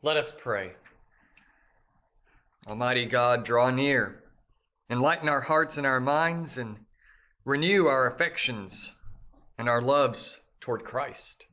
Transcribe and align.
Let 0.00 0.16
us 0.16 0.32
pray. 0.38 0.74
Almighty 2.68 3.04
God, 3.04 3.44
draw 3.44 3.70
near, 3.70 4.22
enlighten 4.88 5.28
our 5.28 5.40
hearts 5.40 5.76
and 5.76 5.84
our 5.84 5.98
minds, 5.98 6.56
and 6.56 6.76
renew 7.44 7.86
our 7.86 8.06
affections 8.06 8.92
and 9.58 9.68
our 9.68 9.82
loves 9.82 10.38
toward 10.60 10.84
Christ. 10.84 11.46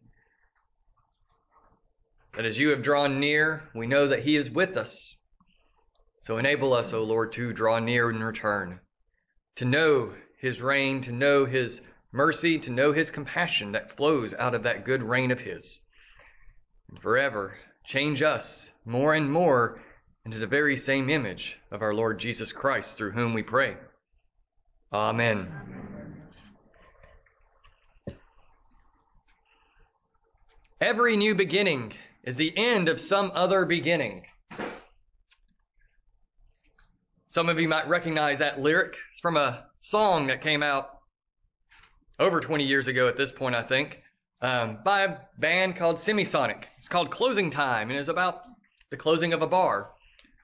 That 2.34 2.46
as 2.46 2.60
you 2.60 2.70
have 2.70 2.84
drawn 2.84 3.20
near, 3.20 3.63
we 3.73 3.88
know 3.88 4.08
that 4.08 4.22
He 4.22 4.36
is 4.36 4.52
with 4.52 4.78
us. 4.78 5.16
So 6.22 6.38
enable 6.38 6.72
us, 6.72 6.94
O 6.94 7.02
Lord, 7.02 7.32
to 7.34 7.52
draw 7.52 7.80
near 7.80 8.12
in 8.12 8.24
return, 8.24 8.80
to 9.56 9.66
know 9.66 10.14
His 10.38 10.62
reign, 10.62 11.02
to 11.02 11.12
know 11.12 11.46
His 11.46 11.82
mercy, 12.12 12.60
to 12.60 12.70
know 12.70 12.92
His 12.92 13.10
compassion 13.10 13.72
that 13.72 13.98
flows 13.98 14.36
out 14.38 14.54
of 14.54 14.62
that 14.64 14.86
good 14.86 15.02
reign 15.02 15.32
of 15.32 15.40
His. 15.40 15.82
And 16.91 17.02
forever 17.02 17.58
change 17.88 18.22
us 18.22 18.70
more 18.86 19.13
and 19.13 19.31
more 19.31 19.81
into 20.25 20.39
the 20.39 20.48
very 20.48 20.75
same 20.75 21.09
image 21.09 21.57
of 21.71 21.81
our 21.81 21.94
Lord 21.94 22.20
Jesus 22.20 22.52
Christ, 22.52 22.98
through 22.98 23.11
whom 23.11 23.34
we 23.34 23.44
pray. 23.44 23.77
Amen. 24.91 25.52
Every 30.81 31.16
new 31.16 31.35
beginning 31.35 31.94
is 32.23 32.38
the 32.38 32.53
end 32.58 32.89
of 32.89 32.99
some 32.99 33.31
other 33.34 33.66
beginning. 33.66 34.23
Some 37.30 37.49
of 37.49 37.59
you 37.59 37.67
might 37.67 37.88
recognize 37.88 38.39
that 38.39 38.61
lyric. 38.61 38.95
It's 39.11 39.20
from 39.20 39.38
a 39.38 39.66
song 39.80 40.27
that 40.27 40.41
came 40.41 40.63
out 40.63 40.89
over 42.20 42.39
20 42.39 42.63
years 42.63 42.88
ago 42.88 43.08
at 43.08 43.17
this 43.17 43.31
point, 43.31 43.55
I 43.55 43.63
think 43.63 43.99
um, 44.41 44.80
by 44.84 45.03
a 45.03 45.17
band 45.39 45.75
called 45.75 45.98
Semisonic. 45.98 46.66
It's 46.77 46.88
called 46.88 47.12
Closing 47.12 47.49
Time, 47.49 47.89
and 47.89 47.99
it's 47.99 48.09
about 48.09 48.41
the 48.91 48.98
closing 48.98 49.34
of 49.34 49.41
a 49.41 49.48
bar. 49.48 49.91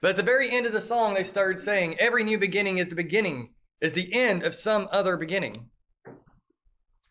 But 0.00 0.10
at 0.10 0.16
the 0.16 0.22
very 0.22 0.50
end 0.50 0.66
of 0.66 0.72
the 0.72 0.80
song, 0.80 1.14
they 1.14 1.24
started 1.24 1.62
saying, 1.62 1.98
Every 2.00 2.24
new 2.24 2.38
beginning 2.38 2.78
is 2.78 2.88
the 2.88 2.94
beginning, 2.94 3.50
is 3.80 3.92
the 3.92 4.12
end 4.12 4.42
of 4.42 4.54
some 4.54 4.88
other 4.92 5.16
beginning. 5.16 5.70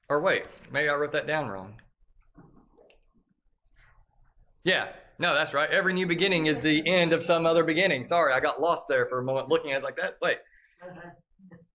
Or 0.09 0.19
wait, 0.21 0.45
maybe 0.71 0.89
I 0.89 0.95
wrote 0.95 1.13
that 1.13 1.27
down 1.27 1.47
wrong. 1.47 1.75
Yeah, 4.63 4.89
no, 5.19 5.33
that's 5.33 5.53
right. 5.53 5.69
Every 5.69 5.93
new 5.93 6.05
beginning 6.05 6.47
is 6.47 6.61
the 6.61 6.85
end 6.85 7.13
of 7.13 7.23
some 7.23 7.45
other 7.45 7.63
beginning. 7.63 8.03
Sorry, 8.03 8.33
I 8.33 8.39
got 8.39 8.59
lost 8.59 8.87
there 8.89 9.05
for 9.05 9.19
a 9.19 9.23
moment 9.23 9.49
looking 9.49 9.71
at 9.71 9.79
it 9.79 9.83
like 9.83 9.95
that. 9.95 10.17
Wait. 10.21 10.37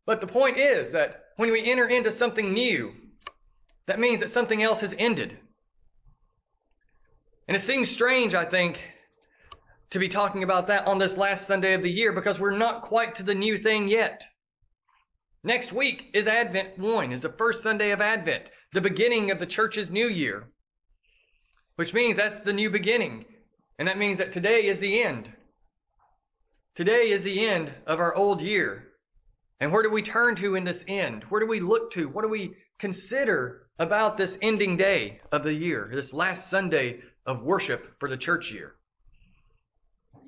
But 0.06 0.20
the 0.20 0.28
point 0.28 0.58
is 0.58 0.92
that 0.92 1.26
when 1.38 1.52
we 1.52 1.72
enter 1.72 1.88
into 1.88 2.12
something 2.12 2.54
new, 2.54 2.94
that 3.88 4.00
means 4.00 4.20
that 4.20 4.30
something 4.30 4.64
else 4.64 4.80
has 4.80 4.96
ended. 4.98 5.38
And 7.48 7.56
it 7.56 7.62
seems 7.62 7.90
strange, 7.90 8.34
I 8.34 8.46
think, 8.46 8.82
to 9.92 10.00
be 10.00 10.10
talking 10.10 10.44
about 10.44 10.68
that 10.68 10.88
on 10.88 10.98
this 10.98 11.18
last 11.18 11.46
Sunday 11.46 11.74
of 11.74 11.84
the 11.84 11.92
year 11.92 12.12
because 12.12 12.40
we're 12.40 12.58
not 12.58 12.82
quite 12.82 13.16
to 13.16 13.24
the 13.24 13.36
new 13.36 13.58
thing 13.58 13.88
yet. 13.88 14.24
Next 15.44 15.72
week 15.72 16.10
is 16.14 16.28
Advent 16.28 16.80
1, 16.80 17.12
is 17.12 17.22
the 17.22 17.30
first 17.30 17.62
Sunday 17.62 17.92
of 17.92 18.02
Advent, 18.02 18.46
the 18.74 18.82
beginning 18.82 19.30
of 19.30 19.38
the 19.38 19.46
church's 19.46 19.92
new 19.92 20.08
year, 20.08 20.48
which 21.76 21.94
means 21.94 22.18
that's 22.18 22.42
the 22.42 22.54
new 22.54 22.72
beginning. 22.72 23.26
And 23.78 23.88
that 23.88 24.00
means 24.00 24.18
that 24.18 24.32
today 24.32 24.66
is 24.66 24.80
the 24.80 25.04
end. 25.04 25.32
Today 26.74 27.12
is 27.12 27.24
the 27.24 27.46
end 27.46 27.74
of 27.86 28.00
our 28.00 28.16
old 28.16 28.42
year. 28.42 28.88
And 29.60 29.72
where 29.72 29.84
do 29.84 29.92
we 29.92 30.02
turn 30.02 30.36
to 30.38 30.56
in 30.56 30.64
this 30.64 30.84
end? 30.88 31.24
Where 31.30 31.42
do 31.42 31.48
we 31.48 31.60
look 31.60 31.92
to? 31.92 32.10
What 32.10 32.24
do 32.24 32.28
we 32.28 32.56
consider 32.80 33.65
about 33.80 34.18
this 34.18 34.38
ending 34.42 34.78
day 34.78 35.20
of 35.32 35.44
the 35.44 35.54
year, 35.54 35.90
this 35.94 36.14
last 36.14 36.50
Sunday 36.50 37.02
of 37.26 37.44
worship 37.44 38.00
for 38.00 38.10
the 38.10 38.18
church 38.18 38.52
year. 38.52 38.76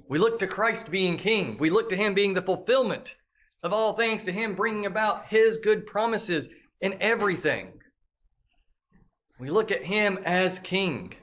We 0.09 0.19
look 0.19 0.39
to 0.39 0.47
Christ 0.47 0.89
being 0.89 1.17
King. 1.17 1.57
We 1.59 1.69
look 1.69 1.89
to 1.89 1.95
Him 1.95 2.13
being 2.13 2.33
the 2.33 2.41
fulfillment 2.41 3.15
of 3.63 3.73
all 3.73 3.93
things, 3.93 4.23
to 4.23 4.31
Him 4.31 4.55
bringing 4.55 4.85
about 4.85 5.27
His 5.27 5.57
good 5.57 5.85
promises 5.85 6.47
in 6.81 7.01
everything. 7.01 7.73
We 9.39 9.49
look 9.49 9.71
at 9.71 9.83
Him 9.83 10.19
as 10.25 10.59
King. 10.59 11.13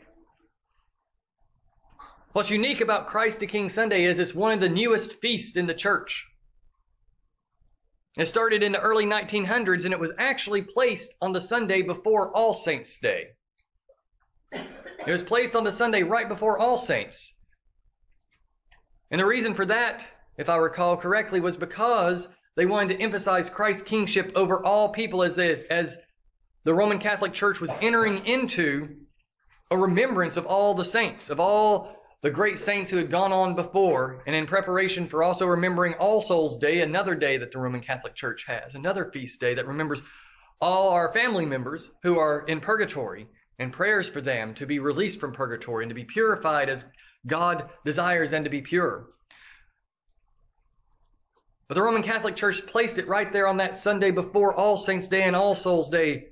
What's 2.33 2.51
unique 2.51 2.81
about 2.81 3.09
Christ 3.09 3.41
the 3.41 3.47
King 3.47 3.69
Sunday 3.69 4.05
is 4.05 4.19
it's 4.19 4.35
one 4.35 4.53
of 4.53 4.61
the 4.61 4.69
newest 4.69 5.21
feasts 5.21 5.57
in 5.57 5.67
the 5.67 5.75
church. 5.75 6.27
It 8.17 8.27
started 8.27 8.63
in 8.63 8.73
the 8.73 8.81
early 8.81 9.07
1900s 9.07 9.85
and 9.85 9.93
it 9.93 9.99
was 9.99 10.13
actually 10.19 10.63
placed 10.63 11.15
on 11.21 11.33
the 11.33 11.41
Sunday 11.41 11.83
before 11.83 12.35
All 12.35 12.55
Saints' 12.55 12.99
Day. 13.01 13.29
It 14.53 15.11
was 15.11 15.23
placed 15.23 15.57
on 15.57 15.65
the 15.65 15.73
Sunday 15.73 16.03
right 16.03 16.29
before 16.29 16.59
All 16.59 16.79
Saints. 16.79 17.35
And 19.11 19.21
the 19.21 19.27
reason 19.27 19.55
for 19.55 19.67
that, 19.67 20.05
if 20.39 20.49
I 20.49 20.57
recall 20.57 20.97
correctly, 20.97 21.41
was 21.41 21.57
because 21.57 22.29
they 22.57 22.67
wanted 22.67 22.97
to 22.97 23.03
emphasize 23.03 23.51
Christ's 23.51 23.83
kingship 23.83 24.31
over 24.37 24.65
all 24.65 24.93
people 24.93 25.25
as, 25.25 25.35
they, 25.35 25.67
as 25.69 25.97
the 26.63 26.75
Roman 26.75 27.01
Catholic 27.01 27.33
Church 27.33 27.61
was 27.61 27.71
entering 27.81 28.25
into 28.27 28.97
a 29.73 29.77
remembrance 29.77 30.37
of 30.37 30.47
all 30.47 30.75
the 30.75 30.85
saints, 30.85 31.31
of 31.31 31.41
all 31.41 31.97
the 32.25 32.31
great 32.31 32.59
saints 32.59 32.91
who 32.91 32.97
had 32.97 33.11
gone 33.11 33.33
on 33.33 33.55
before, 33.55 34.23
and 34.27 34.35
in 34.35 34.47
preparation 34.47 35.07
for 35.07 35.23
also 35.23 35.45
remembering 35.45 35.93
All 36.01 36.23
Souls 36.23 36.57
Day, 36.57 36.81
another 36.81 37.15
day 37.15 37.37
that 37.37 37.53
the 37.53 37.59
Roman 37.59 37.83
Catholic 37.83 38.15
Church 38.15 38.47
has, 38.47 38.75
another 38.75 39.11
feast 39.13 39.39
day 39.41 39.53
that 39.53 39.67
remembers 39.67 40.03
all 40.59 40.89
our 40.89 41.13
family 41.13 41.45
members 41.45 41.91
who 42.03 42.19
are 42.19 42.47
in 42.47 42.61
purgatory 42.61 43.27
and 43.59 43.75
prayers 43.75 44.09
for 44.09 44.23
them 44.23 44.55
to 44.55 44.65
be 44.65 44.79
released 44.79 45.21
from 45.21 45.35
purgatory 45.35 45.85
and 45.85 45.91
to 45.91 45.95
be 45.95 46.05
purified 46.05 46.71
as 46.71 46.87
God 47.27 47.69
desires 47.85 48.31
them 48.31 48.45
to 48.45 48.51
be 48.51 48.63
pure. 48.63 49.09
But 51.69 51.75
the 51.75 51.83
Roman 51.83 52.03
Catholic 52.03 52.37
Church 52.37 52.65
placed 52.67 52.97
it 52.97 53.07
right 53.07 53.31
there 53.31 53.47
on 53.47 53.59
that 53.59 53.77
Sunday 53.77 54.13
before 54.13 54.55
All 54.55 54.79
Saints 54.79 55.09
Day 55.09 55.25
and 55.25 55.37
All 55.37 55.55
Souls 55.55 55.91
Day 55.91 56.29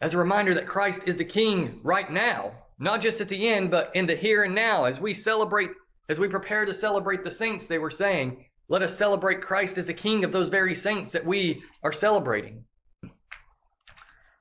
as 0.00 0.14
a 0.14 0.18
reminder 0.18 0.52
that 0.54 0.66
Christ 0.66 1.02
is 1.06 1.16
the 1.16 1.24
King 1.24 1.78
right 1.84 2.10
now 2.10 2.54
not 2.78 3.00
just 3.00 3.20
at 3.20 3.28
the 3.28 3.48
end, 3.48 3.70
but 3.70 3.90
in 3.94 4.06
the 4.06 4.16
here 4.16 4.44
and 4.44 4.54
now. 4.54 4.84
As 4.84 5.00
we 5.00 5.14
celebrate, 5.14 5.70
as 6.08 6.18
we 6.18 6.28
prepare 6.28 6.64
to 6.64 6.74
celebrate 6.74 7.24
the 7.24 7.30
saints, 7.30 7.66
they 7.66 7.78
were 7.78 7.90
saying, 7.90 8.44
let 8.68 8.82
us 8.82 8.96
celebrate 8.96 9.42
Christ 9.42 9.78
as 9.78 9.86
the 9.86 9.94
King 9.94 10.24
of 10.24 10.32
those 10.32 10.48
very 10.48 10.74
saints 10.74 11.12
that 11.12 11.24
we 11.24 11.62
are 11.82 11.92
celebrating. 11.92 12.64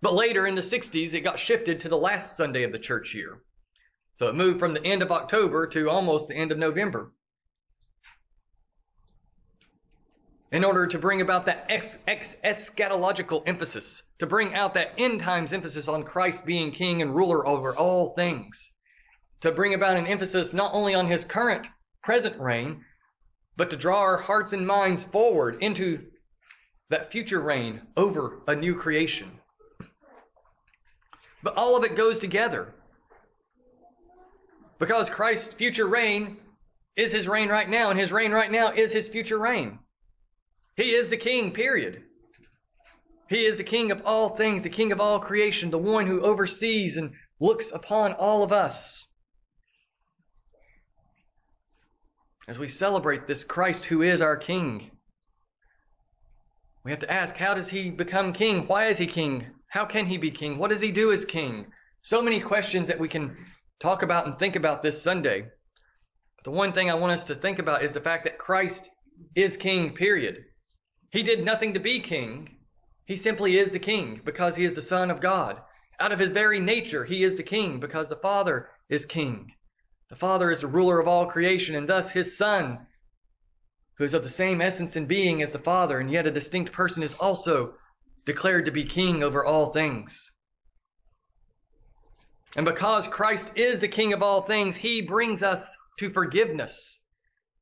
But 0.01 0.13
later 0.13 0.47
in 0.47 0.55
the 0.55 0.61
60s, 0.61 1.13
it 1.13 1.21
got 1.21 1.39
shifted 1.39 1.79
to 1.81 1.89
the 1.89 1.97
last 1.97 2.35
Sunday 2.35 2.63
of 2.63 2.71
the 2.71 2.79
church 2.79 3.13
year. 3.13 3.43
So 4.15 4.27
it 4.27 4.35
moved 4.35 4.59
from 4.59 4.73
the 4.73 4.85
end 4.85 5.01
of 5.01 5.11
October 5.11 5.67
to 5.67 5.89
almost 5.89 6.27
the 6.27 6.35
end 6.35 6.51
of 6.51 6.57
November. 6.57 7.11
In 10.53 10.63
order 10.63 10.85
to 10.85 10.99
bring 10.99 11.19
about 11.19 11.47
that 11.47 11.65
ex- 11.67 11.97
ex- 12.07 12.35
eschatological 12.45 13.41
emphasis, 13.47 14.03
to 14.19 14.27
bring 14.27 14.53
out 14.53 14.75
that 14.75 14.93
end 14.99 15.19
times 15.19 15.51
emphasis 15.51 15.87
on 15.87 16.03
Christ 16.03 16.45
being 16.45 16.71
king 16.71 17.01
and 17.01 17.15
ruler 17.15 17.45
over 17.47 17.75
all 17.75 18.13
things, 18.13 18.71
to 19.41 19.51
bring 19.51 19.73
about 19.73 19.97
an 19.97 20.05
emphasis 20.05 20.53
not 20.53 20.71
only 20.73 20.93
on 20.93 21.07
his 21.07 21.25
current, 21.25 21.67
present 22.03 22.39
reign, 22.39 22.85
but 23.57 23.71
to 23.71 23.75
draw 23.75 23.99
our 23.99 24.17
hearts 24.17 24.53
and 24.53 24.65
minds 24.65 25.03
forward 25.03 25.57
into 25.61 26.05
that 26.89 27.11
future 27.11 27.41
reign 27.41 27.81
over 27.97 28.43
a 28.47 28.55
new 28.55 28.75
creation. 28.75 29.31
But 31.41 31.57
all 31.57 31.75
of 31.75 31.83
it 31.83 31.97
goes 31.97 32.19
together. 32.19 32.75
Because 34.77 35.09
Christ's 35.09 35.53
future 35.53 35.87
reign 35.87 36.37
is 36.95 37.11
his 37.11 37.27
reign 37.27 37.49
right 37.49 37.69
now, 37.69 37.89
and 37.89 37.99
his 37.99 38.11
reign 38.11 38.31
right 38.31 38.51
now 38.51 38.71
is 38.71 38.91
his 38.91 39.09
future 39.09 39.39
reign. 39.39 39.79
He 40.75 40.95
is 40.95 41.09
the 41.09 41.17
king, 41.17 41.51
period. 41.51 42.03
He 43.29 43.45
is 43.45 43.57
the 43.57 43.63
king 43.63 43.91
of 43.91 44.01
all 44.05 44.29
things, 44.29 44.61
the 44.61 44.69
king 44.69 44.91
of 44.91 44.99
all 44.99 45.19
creation, 45.19 45.69
the 45.69 45.77
one 45.77 46.07
who 46.07 46.21
oversees 46.21 46.97
and 46.97 47.11
looks 47.39 47.71
upon 47.71 48.13
all 48.13 48.43
of 48.43 48.51
us. 48.51 49.05
As 52.47 52.59
we 52.59 52.67
celebrate 52.67 53.27
this 53.27 53.43
Christ 53.43 53.85
who 53.85 54.01
is 54.01 54.21
our 54.21 54.35
king, 54.35 54.91
we 56.83 56.91
have 56.91 56.99
to 56.99 57.11
ask 57.11 57.35
how 57.37 57.53
does 57.53 57.69
he 57.69 57.89
become 57.89 58.33
king? 58.33 58.67
Why 58.67 58.87
is 58.87 58.97
he 58.97 59.07
king? 59.07 59.47
How 59.69 59.85
can 59.85 60.05
he 60.05 60.17
be 60.17 60.31
king? 60.31 60.57
What 60.57 60.69
does 60.69 60.81
he 60.81 60.91
do 60.91 61.11
as 61.13 61.23
king? 61.23 61.67
So 62.01 62.21
many 62.21 62.41
questions 62.41 62.87
that 62.89 62.99
we 62.99 63.07
can 63.07 63.37
talk 63.79 64.03
about 64.03 64.27
and 64.27 64.37
think 64.37 64.55
about 64.55 64.83
this 64.83 65.01
Sunday. 65.01 65.47
But 66.35 66.43
the 66.43 66.51
one 66.51 66.73
thing 66.73 66.91
I 66.91 66.95
want 66.95 67.13
us 67.13 67.23
to 67.25 67.35
think 67.35 67.59
about 67.59 67.83
is 67.83 67.93
the 67.93 68.01
fact 68.01 68.25
that 68.25 68.37
Christ 68.37 68.89
is 69.35 69.55
king, 69.55 69.95
period. 69.95 70.43
He 71.13 71.21
did 71.21 71.45
nothing 71.45 71.75
to 71.75 71.79
be 71.79 71.99
king. 71.99 72.57
He 73.05 73.17
simply 73.17 73.59
is 73.59 73.69
the 73.69 73.77
king 73.77 74.19
because 74.25 74.55
he 74.55 74.65
is 74.65 74.73
the 74.73 74.81
Son 74.81 75.11
of 75.11 75.21
God. 75.21 75.61
Out 75.99 76.11
of 76.11 76.17
his 76.17 76.31
very 76.31 76.59
nature, 76.59 77.05
he 77.05 77.23
is 77.23 77.35
the 77.35 77.43
king 77.43 77.79
because 77.79 78.09
the 78.09 78.15
Father 78.15 78.69
is 78.89 79.05
king. 79.05 79.53
The 80.09 80.15
Father 80.15 80.49
is 80.49 80.61
the 80.61 80.67
ruler 80.67 80.99
of 80.99 81.07
all 81.07 81.27
creation, 81.27 81.75
and 81.75 81.87
thus 81.87 82.09
his 82.09 82.35
Son, 82.35 82.87
who 83.99 84.05
is 84.05 84.15
of 84.15 84.23
the 84.23 84.29
same 84.29 84.59
essence 84.59 84.95
and 84.95 85.07
being 85.07 85.43
as 85.43 85.51
the 85.51 85.59
Father, 85.59 85.99
and 85.99 86.09
yet 86.09 86.25
a 86.25 86.31
distinct 86.31 86.71
person, 86.71 87.03
is 87.03 87.13
also 87.19 87.75
declared 88.25 88.65
to 88.65 88.71
be 88.71 88.83
king 88.83 89.21
over 89.21 89.45
all 89.45 89.71
things. 89.71 90.31
And 92.55 92.65
because 92.65 93.07
Christ 93.07 93.51
is 93.55 93.77
the 93.77 93.87
King 93.87 94.13
of 94.13 94.23
all 94.23 94.41
things, 94.41 94.75
he 94.75 95.03
brings 95.03 95.43
us 95.43 95.75
to 95.99 96.09
forgiveness 96.09 96.99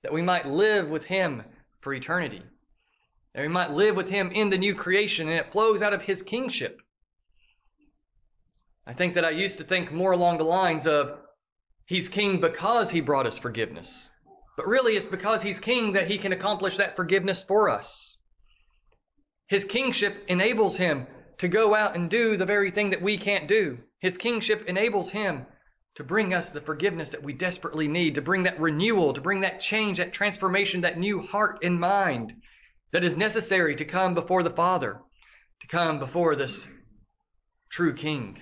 that 0.03 0.13
we 0.13 0.21
might 0.21 0.47
live 0.47 0.87
with 0.87 1.03
him 1.03 1.43
for 1.81 1.93
eternity. 1.93 2.43
That 3.33 3.43
we 3.43 3.47
might 3.47 3.71
live 3.71 3.95
with 3.95 4.09
him 4.09 4.31
in 4.31 4.49
the 4.49 4.57
new 4.57 4.75
creation, 4.75 5.29
and 5.29 5.39
it 5.39 5.51
flows 5.51 5.81
out 5.81 5.93
of 5.93 6.01
his 6.01 6.21
kingship. 6.21 6.81
I 8.85 8.93
think 8.93 9.13
that 9.13 9.23
I 9.23 9.29
used 9.29 9.57
to 9.59 9.63
think 9.63 9.91
more 9.91 10.11
along 10.11 10.37
the 10.37 10.43
lines 10.43 10.85
of 10.85 11.17
he's 11.85 12.09
king 12.09 12.41
because 12.41 12.89
he 12.89 12.99
brought 12.99 13.25
us 13.25 13.37
forgiveness. 13.37 14.09
But 14.57 14.67
really, 14.67 14.97
it's 14.97 15.05
because 15.05 15.41
he's 15.41 15.59
king 15.59 15.93
that 15.93 16.09
he 16.09 16.17
can 16.17 16.33
accomplish 16.33 16.75
that 16.77 16.97
forgiveness 16.97 17.41
for 17.43 17.69
us. 17.69 18.17
His 19.47 19.63
kingship 19.63 20.25
enables 20.27 20.75
him 20.75 21.07
to 21.37 21.47
go 21.47 21.73
out 21.73 21.95
and 21.95 22.09
do 22.09 22.35
the 22.35 22.45
very 22.45 22.69
thing 22.69 22.89
that 22.89 23.01
we 23.01 23.17
can't 23.17 23.47
do. 23.47 23.79
His 23.99 24.17
kingship 24.17 24.65
enables 24.67 25.09
him 25.09 25.45
to 25.95 26.03
bring 26.03 26.33
us 26.33 26.49
the 26.49 26.61
forgiveness 26.61 27.09
that 27.09 27.23
we 27.23 27.33
desperately 27.33 27.87
need, 27.87 28.15
to 28.15 28.21
bring 28.21 28.43
that 28.43 28.59
renewal, 28.59 29.13
to 29.13 29.21
bring 29.21 29.41
that 29.41 29.61
change, 29.61 29.99
that 29.99 30.13
transformation, 30.13 30.81
that 30.81 30.99
new 30.99 31.21
heart 31.21 31.59
and 31.63 31.79
mind 31.79 32.33
that 32.91 33.03
is 33.03 33.15
necessary 33.15 33.75
to 33.75 33.85
come 33.85 34.13
before 34.13 34.43
the 34.43 34.49
Father, 34.49 34.99
to 35.61 35.67
come 35.67 35.99
before 35.99 36.35
this 36.35 36.65
true 37.69 37.93
King. 37.93 38.37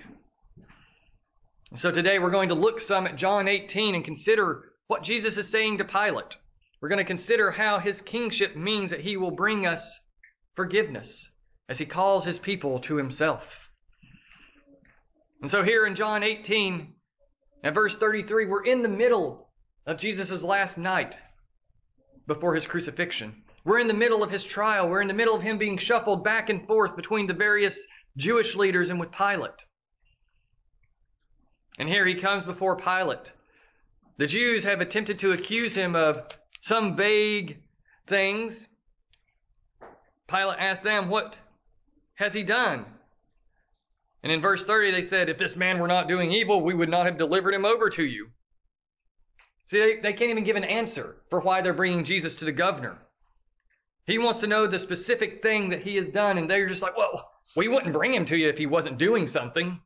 So 1.76 1.92
today 1.92 2.18
we're 2.18 2.30
going 2.30 2.48
to 2.48 2.54
look 2.56 2.80
some 2.80 3.06
at 3.06 3.16
John 3.16 3.46
18 3.46 3.94
and 3.94 4.04
consider 4.04 4.72
what 4.88 5.04
Jesus 5.04 5.36
is 5.36 5.48
saying 5.48 5.78
to 5.78 5.84
Pilate. 5.84 6.36
We're 6.80 6.88
going 6.88 6.98
to 6.98 7.04
consider 7.04 7.52
how 7.52 7.78
his 7.78 8.00
kingship 8.00 8.56
means 8.56 8.90
that 8.90 9.02
he 9.02 9.16
will 9.16 9.30
bring 9.30 9.66
us 9.66 10.00
forgiveness 10.56 11.28
as 11.68 11.78
he 11.78 11.86
calls 11.86 12.24
his 12.24 12.38
people 12.38 12.80
to 12.80 12.96
himself. 12.96 13.68
And 15.42 15.50
so 15.50 15.62
here 15.62 15.86
in 15.86 15.94
John 15.94 16.24
18, 16.24 16.92
at 17.62 17.74
verse 17.74 17.94
33, 17.94 18.46
we're 18.46 18.64
in 18.64 18.82
the 18.82 18.88
middle 18.88 19.50
of 19.86 19.98
Jesus' 19.98 20.42
last 20.42 20.76
night 20.76 21.16
before 22.26 22.54
his 22.54 22.66
crucifixion. 22.66 23.44
We're 23.64 23.78
in 23.78 23.88
the 23.88 23.94
middle 23.94 24.22
of 24.22 24.30
his 24.30 24.44
trial. 24.44 24.88
We're 24.88 25.02
in 25.02 25.08
the 25.08 25.14
middle 25.14 25.34
of 25.34 25.42
him 25.42 25.58
being 25.58 25.76
shuffled 25.76 26.24
back 26.24 26.48
and 26.48 26.64
forth 26.66 26.96
between 26.96 27.26
the 27.26 27.34
various 27.34 27.86
Jewish 28.16 28.54
leaders 28.54 28.88
and 28.88 28.98
with 28.98 29.12
Pilate. 29.12 29.64
And 31.78 31.88
here 31.88 32.06
he 32.06 32.14
comes 32.14 32.44
before 32.44 32.76
Pilate. 32.76 33.32
The 34.16 34.26
Jews 34.26 34.64
have 34.64 34.80
attempted 34.80 35.18
to 35.20 35.32
accuse 35.32 35.74
him 35.74 35.94
of 35.94 36.26
some 36.60 36.96
vague 36.96 37.62
things. 38.06 38.68
Pilate 40.28 40.58
asked 40.58 40.84
them, 40.84 41.08
What 41.08 41.36
has 42.14 42.32
he 42.34 42.42
done? 42.42 42.84
And 44.22 44.30
in 44.30 44.42
verse 44.42 44.64
30, 44.64 44.90
they 44.90 45.02
said, 45.02 45.28
If 45.28 45.38
this 45.38 45.56
man 45.56 45.78
were 45.78 45.88
not 45.88 46.08
doing 46.08 46.32
evil, 46.32 46.60
we 46.60 46.74
would 46.74 46.90
not 46.90 47.06
have 47.06 47.18
delivered 47.18 47.54
him 47.54 47.64
over 47.64 47.88
to 47.90 48.04
you. 48.04 48.28
See, 49.68 49.78
they, 49.78 50.00
they 50.00 50.12
can't 50.12 50.30
even 50.30 50.44
give 50.44 50.56
an 50.56 50.64
answer 50.64 51.16
for 51.30 51.40
why 51.40 51.60
they're 51.60 51.72
bringing 51.72 52.04
Jesus 52.04 52.34
to 52.36 52.44
the 52.44 52.52
governor. 52.52 52.98
He 54.06 54.18
wants 54.18 54.40
to 54.40 54.46
know 54.46 54.66
the 54.66 54.78
specific 54.78 55.42
thing 55.42 55.68
that 55.70 55.82
he 55.82 55.96
has 55.96 56.08
done, 56.08 56.38
and 56.38 56.50
they're 56.50 56.68
just 56.68 56.82
like, 56.82 56.96
Well, 56.96 57.30
we 57.56 57.68
wouldn't 57.68 57.92
bring 57.92 58.14
him 58.14 58.24
to 58.26 58.36
you 58.36 58.48
if 58.48 58.58
he 58.58 58.66
wasn't 58.66 58.98
doing 58.98 59.26
something. 59.26 59.80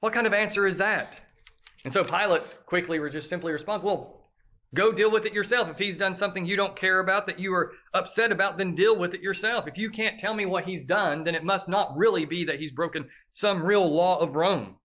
What 0.00 0.12
kind 0.12 0.26
of 0.26 0.34
answer 0.34 0.66
is 0.66 0.78
that? 0.78 1.20
And 1.84 1.92
so 1.92 2.04
Pilate 2.04 2.66
quickly 2.66 2.98
just 3.10 3.28
simply 3.28 3.52
responds, 3.52 3.84
Well, 3.84 4.16
Go 4.74 4.92
deal 4.92 5.10
with 5.10 5.24
it 5.24 5.32
yourself. 5.32 5.68
If 5.68 5.78
he's 5.78 5.96
done 5.96 6.14
something 6.14 6.44
you 6.44 6.56
don't 6.56 6.76
care 6.76 6.98
about, 6.98 7.26
that 7.26 7.38
you 7.38 7.54
are 7.54 7.72
upset 7.94 8.32
about, 8.32 8.58
then 8.58 8.74
deal 8.74 8.96
with 8.96 9.14
it 9.14 9.22
yourself. 9.22 9.66
If 9.68 9.78
you 9.78 9.90
can't 9.90 10.18
tell 10.18 10.34
me 10.34 10.44
what 10.44 10.64
he's 10.64 10.84
done, 10.84 11.24
then 11.24 11.34
it 11.34 11.44
must 11.44 11.68
not 11.68 11.96
really 11.96 12.24
be 12.24 12.44
that 12.44 12.58
he's 12.58 12.72
broken 12.72 13.08
some 13.32 13.62
real 13.62 13.88
law 13.88 14.18
of 14.18 14.34
Rome. 14.34 14.76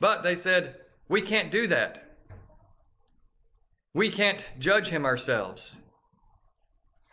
But 0.00 0.22
they 0.22 0.34
said, 0.34 0.76
we 1.08 1.22
can't 1.22 1.50
do 1.50 1.68
that. 1.68 2.03
We 3.94 4.10
can't 4.10 4.44
judge 4.58 4.88
him 4.88 5.04
ourselves 5.04 5.76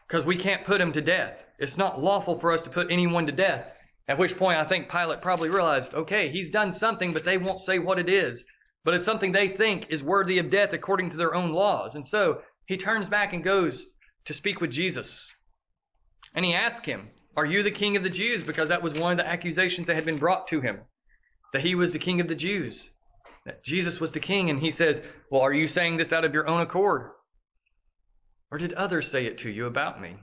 because 0.07 0.25
we 0.25 0.35
can't 0.35 0.65
put 0.65 0.81
him 0.81 0.91
to 0.93 1.01
death. 1.01 1.37
It's 1.59 1.77
not 1.77 2.01
lawful 2.01 2.39
for 2.39 2.51
us 2.51 2.63
to 2.63 2.71
put 2.71 2.91
anyone 2.91 3.27
to 3.27 3.31
death. 3.31 3.71
At 4.07 4.17
which 4.17 4.35
point 4.35 4.57
I 4.57 4.65
think 4.65 4.89
Pilate 4.89 5.21
probably 5.21 5.49
realized, 5.49 5.93
okay, 5.93 6.29
he's 6.29 6.49
done 6.49 6.73
something, 6.73 7.13
but 7.13 7.23
they 7.23 7.37
won't 7.37 7.61
say 7.61 7.77
what 7.77 7.99
it 7.99 8.09
is. 8.09 8.43
But 8.83 8.95
it's 8.95 9.05
something 9.05 9.31
they 9.31 9.47
think 9.47 9.91
is 9.91 10.01
worthy 10.01 10.39
of 10.39 10.49
death 10.49 10.73
according 10.73 11.11
to 11.11 11.17
their 11.17 11.35
own 11.35 11.51
laws. 11.51 11.93
And 11.93 12.05
so 12.05 12.41
he 12.65 12.77
turns 12.77 13.07
back 13.07 13.31
and 13.31 13.43
goes 13.43 13.85
to 14.25 14.33
speak 14.33 14.59
with 14.59 14.71
Jesus. 14.71 15.31
And 16.33 16.43
he 16.43 16.55
asks 16.55 16.85
him, 16.85 17.09
Are 17.37 17.45
you 17.45 17.61
the 17.61 17.69
king 17.69 17.95
of 17.95 18.01
the 18.01 18.09
Jews? 18.09 18.43
Because 18.43 18.69
that 18.69 18.81
was 18.81 18.99
one 18.99 19.11
of 19.11 19.17
the 19.17 19.27
accusations 19.27 19.85
that 19.85 19.95
had 19.95 20.05
been 20.05 20.17
brought 20.17 20.47
to 20.47 20.61
him, 20.61 20.79
that 21.53 21.61
he 21.61 21.75
was 21.75 21.93
the 21.93 21.99
king 21.99 22.19
of 22.19 22.27
the 22.27 22.35
Jews, 22.35 22.89
that 23.45 23.63
Jesus 23.63 23.99
was 23.99 24.11
the 24.11 24.19
king. 24.19 24.49
And 24.49 24.59
he 24.59 24.71
says, 24.71 25.01
Well, 25.29 25.41
are 25.41 25.53
you 25.53 25.67
saying 25.67 25.97
this 25.97 26.13
out 26.13 26.25
of 26.25 26.33
your 26.33 26.47
own 26.47 26.61
accord? 26.61 27.11
Or 28.51 28.57
did 28.57 28.73
others 28.73 29.09
say 29.09 29.25
it 29.25 29.37
to 29.39 29.49
you 29.49 29.65
about 29.65 30.01
me? 30.01 30.17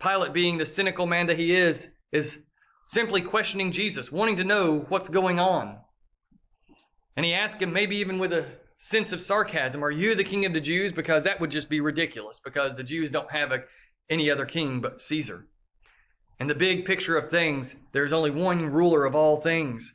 Pilate, 0.00 0.32
being 0.32 0.58
the 0.58 0.66
cynical 0.66 1.06
man 1.06 1.26
that 1.26 1.38
he 1.38 1.54
is, 1.54 1.86
is 2.10 2.38
simply 2.86 3.20
questioning 3.20 3.70
Jesus, 3.70 4.10
wanting 4.10 4.36
to 4.36 4.44
know 4.44 4.80
what's 4.88 5.08
going 5.08 5.38
on. 5.38 5.78
And 7.16 7.24
he 7.26 7.34
asks 7.34 7.60
him, 7.60 7.72
maybe 7.72 7.96
even 7.98 8.18
with 8.18 8.32
a 8.32 8.46
sense 8.78 9.12
of 9.12 9.20
sarcasm, 9.20 9.84
Are 9.84 9.90
you 9.90 10.14
the 10.14 10.24
king 10.24 10.46
of 10.46 10.52
the 10.52 10.60
Jews? 10.60 10.92
Because 10.92 11.24
that 11.24 11.40
would 11.40 11.50
just 11.50 11.68
be 11.68 11.80
ridiculous, 11.80 12.40
because 12.42 12.74
the 12.74 12.82
Jews 12.82 13.10
don't 13.10 13.30
have 13.30 13.52
a, 13.52 13.64
any 14.08 14.30
other 14.30 14.46
king 14.46 14.80
but 14.80 15.00
Caesar. 15.00 15.46
In 16.40 16.46
the 16.46 16.54
big 16.54 16.86
picture 16.86 17.18
of 17.18 17.30
things, 17.30 17.74
there's 17.92 18.14
only 18.14 18.30
one 18.30 18.72
ruler 18.72 19.04
of 19.04 19.14
all 19.14 19.36
things 19.36 19.92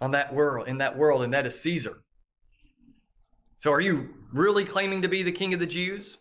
on 0.00 0.12
that 0.12 0.32
world, 0.32 0.68
in 0.68 0.78
that 0.78 0.96
world, 0.96 1.22
and 1.22 1.34
that 1.34 1.46
is 1.46 1.60
Caesar. 1.60 2.04
So 3.58 3.72
are 3.72 3.80
you 3.80 4.08
really 4.32 4.64
claiming 4.64 5.02
to 5.02 5.08
be 5.08 5.24
the 5.24 5.32
king 5.32 5.52
of 5.52 5.58
the 5.58 5.66
Jews? 5.66 6.16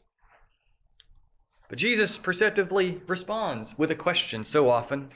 But 1.69 1.77
Jesus 1.77 2.17
perceptively 2.17 2.99
responds 3.05 3.77
with 3.77 3.91
a 3.91 3.95
question 3.95 4.43
so 4.43 4.71
often. 4.71 5.09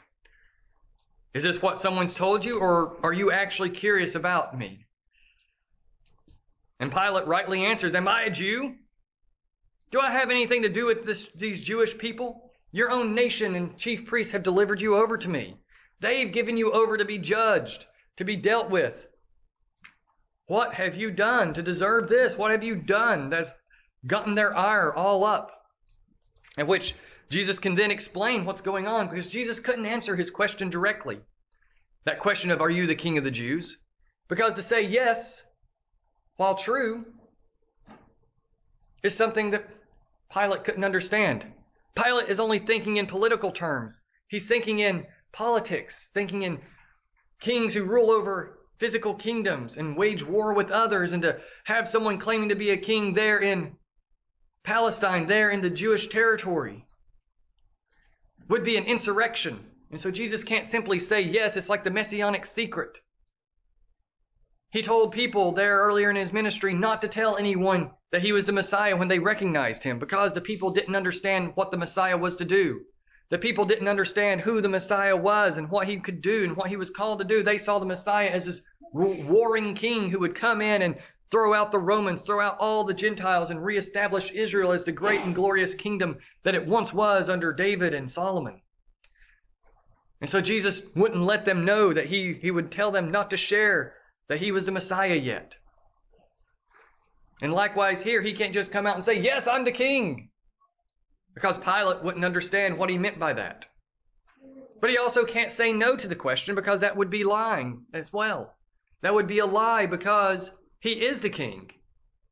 Is 1.33 1.41
this 1.41 1.59
what 1.59 1.81
someone's 1.81 2.13
told 2.13 2.45
you, 2.45 2.59
or 2.59 3.03
are 3.03 3.11
you 3.11 3.31
actually 3.31 3.71
curious 3.71 4.13
about 4.13 4.55
me? 4.55 4.85
And 6.79 6.91
Pilate 6.91 7.25
rightly 7.25 7.65
answers, 7.65 7.95
Am 7.95 8.07
I 8.07 8.25
a 8.25 8.29
Jew? 8.29 8.75
Do 9.91 9.99
I 9.99 10.11
have 10.11 10.29
anything 10.29 10.61
to 10.61 10.69
do 10.69 10.85
with 10.85 11.05
this, 11.05 11.27
these 11.35 11.59
Jewish 11.59 11.97
people? 11.97 12.42
Your 12.73 12.89
own 12.89 13.13
nation 13.13 13.53
and 13.53 13.77
chief 13.77 14.05
priests 14.07 14.33
have 14.33 14.41
delivered 14.41 14.81
you 14.81 14.95
over 14.95 15.15
to 15.15 15.29
me. 15.29 15.57
They've 15.99 16.31
given 16.31 16.57
you 16.57 16.71
over 16.71 16.97
to 16.97 17.05
be 17.05 17.19
judged, 17.19 17.85
to 18.17 18.25
be 18.25 18.35
dealt 18.35 18.71
with. 18.71 19.05
What 20.47 20.73
have 20.73 20.97
you 20.97 21.11
done 21.11 21.53
to 21.53 21.61
deserve 21.61 22.09
this? 22.09 22.35
What 22.35 22.49
have 22.49 22.63
you 22.63 22.75
done 22.75 23.29
that's 23.29 23.53
gotten 24.07 24.33
their 24.33 24.57
ire 24.57 24.91
all 24.91 25.23
up? 25.23 25.51
At 26.57 26.67
which 26.67 26.95
Jesus 27.29 27.59
can 27.59 27.75
then 27.75 27.91
explain 27.91 28.43
what's 28.43 28.59
going 28.59 28.87
on 28.87 29.07
because 29.07 29.29
Jesus 29.29 29.59
couldn't 29.59 29.85
answer 29.85 30.15
his 30.15 30.31
question 30.31 30.71
directly. 30.71 31.19
That 32.05 32.19
question 32.19 32.49
of, 32.49 32.59
Are 32.59 32.71
you 32.71 32.87
the 32.87 32.95
king 32.95 33.19
of 33.19 33.23
the 33.23 33.31
Jews? 33.31 33.77
Because 34.27 34.55
to 34.55 34.63
say 34.63 34.81
yes, 34.81 35.43
while 36.37 36.55
true, 36.55 37.05
is 39.03 39.15
something 39.15 39.51
that 39.51 39.69
Pilate 40.33 40.63
couldn't 40.63 40.83
understand. 40.83 41.45
Pilate 41.95 42.29
is 42.29 42.39
only 42.39 42.59
thinking 42.59 42.97
in 42.97 43.05
political 43.05 43.51
terms. 43.51 44.01
He's 44.27 44.47
thinking 44.47 44.79
in 44.79 45.05
politics, 45.31 46.09
thinking 46.13 46.43
in 46.43 46.59
kings 47.39 47.73
who 47.73 47.83
rule 47.83 48.09
over 48.09 48.59
physical 48.79 49.13
kingdoms 49.13 49.77
and 49.77 49.95
wage 49.95 50.23
war 50.23 50.53
with 50.53 50.71
others, 50.71 51.13
and 51.13 51.21
to 51.21 51.39
have 51.65 51.87
someone 51.87 52.17
claiming 52.17 52.49
to 52.49 52.55
be 52.55 52.71
a 52.71 52.77
king 52.77 53.13
there 53.13 53.39
in 53.39 53.75
Palestine 54.63 55.27
there 55.27 55.51
in 55.51 55.61
the 55.61 55.69
Jewish 55.69 56.09
territory 56.09 56.85
would 58.49 58.63
be 58.63 58.77
an 58.77 58.85
insurrection. 58.85 59.59
And 59.91 59.99
so 59.99 60.09
Jesus 60.09 60.43
can't 60.43 60.65
simply 60.65 60.99
say, 60.99 61.21
yes, 61.21 61.55
it's 61.55 61.69
like 61.69 61.83
the 61.83 61.91
messianic 61.91 62.45
secret. 62.45 62.97
He 64.73 64.81
told 64.81 65.11
people 65.11 65.51
there 65.51 65.77
earlier 65.77 66.09
in 66.09 66.15
his 66.15 66.33
ministry 66.33 66.73
not 66.73 66.99
to 67.03 67.07
tell 67.07 67.37
anyone 67.37 67.91
that 68.11 68.23
he 68.23 68.31
was 68.31 68.47
the 68.47 68.51
Messiah 68.51 68.97
when 68.97 69.07
they 69.07 69.19
recognized 69.19 69.83
him 69.83 69.99
because 69.99 70.33
the 70.33 70.41
people 70.41 70.71
didn't 70.71 70.95
understand 70.95 71.51
what 71.53 71.69
the 71.69 71.77
Messiah 71.77 72.17
was 72.17 72.35
to 72.37 72.45
do. 72.45 72.81
The 73.29 73.37
people 73.37 73.65
didn't 73.65 73.87
understand 73.87 74.41
who 74.41 74.61
the 74.61 74.69
Messiah 74.69 75.15
was 75.15 75.57
and 75.57 75.69
what 75.69 75.87
he 75.87 75.99
could 75.99 76.21
do 76.21 76.43
and 76.43 76.57
what 76.57 76.69
he 76.69 76.75
was 76.75 76.89
called 76.89 77.19
to 77.19 77.25
do. 77.25 77.43
They 77.43 77.59
saw 77.59 77.77
the 77.77 77.85
Messiah 77.85 78.29
as 78.29 78.45
this 78.45 78.63
warring 78.91 79.75
king 79.75 80.09
who 80.09 80.17
would 80.21 80.33
come 80.33 80.59
in 80.59 80.81
and 80.81 80.95
throw 81.29 81.53
out 81.53 81.71
the 81.71 81.77
Romans, 81.77 82.23
throw 82.23 82.41
out 82.41 82.57
all 82.59 82.83
the 82.83 82.95
Gentiles, 82.95 83.51
and 83.51 83.63
reestablish 83.63 84.31
Israel 84.31 84.71
as 84.71 84.83
the 84.83 84.91
great 84.91 85.21
and 85.21 85.35
glorious 85.35 85.75
kingdom 85.75 86.17
that 86.41 86.55
it 86.55 86.65
once 86.65 86.91
was 86.91 87.29
under 87.29 87.53
David 87.53 87.93
and 87.93 88.09
Solomon. 88.09 88.59
And 90.19 90.27
so 90.27 90.41
Jesus 90.41 90.81
wouldn't 90.95 91.21
let 91.21 91.45
them 91.45 91.63
know 91.63 91.93
that 91.93 92.07
he, 92.07 92.39
he 92.41 92.49
would 92.49 92.71
tell 92.71 92.89
them 92.89 93.11
not 93.11 93.29
to 93.29 93.37
share 93.37 93.93
that 94.29 94.39
he 94.39 94.51
was 94.51 94.65
the 94.65 94.71
Messiah 94.71 95.15
yet. 95.15 95.55
And 97.41 97.51
likewise 97.51 98.01
here, 98.01 98.21
he 98.21 98.33
can't 98.33 98.53
just 98.53 98.71
come 98.71 98.87
out 98.87 98.95
and 98.95 99.03
say, 99.03 99.19
Yes, 99.19 99.47
I'm 99.47 99.65
the 99.65 99.71
king. 99.71 100.29
because 101.33 101.57
Pilate 101.57 102.03
wouldn't 102.03 102.25
understand 102.25 102.77
what 102.77 102.89
he 102.89 102.97
meant 102.97 103.19
by 103.19 103.33
that. 103.33 103.65
But 104.79 104.89
he 104.89 104.97
also 104.97 105.25
can't 105.25 105.51
say 105.51 105.71
no 105.73 105.95
to 105.95 106.07
the 106.07 106.15
question 106.15 106.55
because 106.55 106.81
that 106.81 106.95
would 106.95 107.09
be 107.09 107.23
lying 107.23 107.85
as 107.93 108.13
well. 108.13 108.53
That 109.01 109.13
would 109.13 109.27
be 109.27 109.39
a 109.39 109.45
lie 109.45 109.85
because 109.85 110.51
he 110.79 110.91
is 110.91 111.21
the 111.21 111.29
king, 111.29 111.71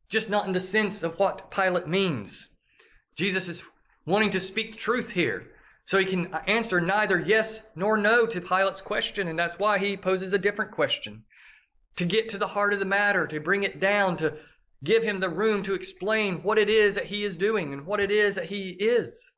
just 0.10 0.30
not 0.30 0.46
in 0.46 0.54
the 0.54 0.60
sense 0.60 1.02
of 1.04 1.18
what 1.18 1.50
Pilate 1.52 1.88
means. 1.88 2.48
Jesus 3.16 3.48
is 3.48 3.64
wanting 4.06 4.32
to 4.32 4.40
speak 4.40 4.78
truth 4.78 5.12
here. 5.12 5.48
So 5.86 5.98
he 5.98 6.06
can 6.06 6.34
answer 6.48 6.80
neither 6.80 7.20
yes 7.20 7.60
nor 7.76 7.98
no 7.98 8.26
to 8.28 8.40
Pilate's 8.40 8.82
question, 8.82 9.28
and 9.28 9.38
that's 9.38 9.58
why 9.60 9.80
he 9.80 9.98
poses 9.98 10.32
a 10.32 10.38
different 10.38 10.72
question. 10.72 11.24
To 11.98 12.06
get 12.06 12.30
to 12.30 12.38
the 12.38 12.48
heart 12.48 12.74
of 12.74 12.80
the 12.80 12.86
matter, 12.86 13.28
to 13.28 13.40
bring 13.40 13.64
it 13.64 13.80
down, 13.80 14.18
to 14.18 14.34
give 14.84 15.04
him 15.04 15.20
the 15.20 15.30
room 15.30 15.64
to 15.64 15.74
explain 15.74 16.42
what 16.44 16.58
it 16.58 16.70
is 16.70 16.96
that 16.96 17.06
he 17.06 17.24
is 17.24 17.38
doing 17.38 17.74
and 17.74 17.86
what 17.86 18.00
it 18.00 18.12
is 18.12 18.36
that 18.36 18.46
he 18.46 18.70
is. 18.72 19.30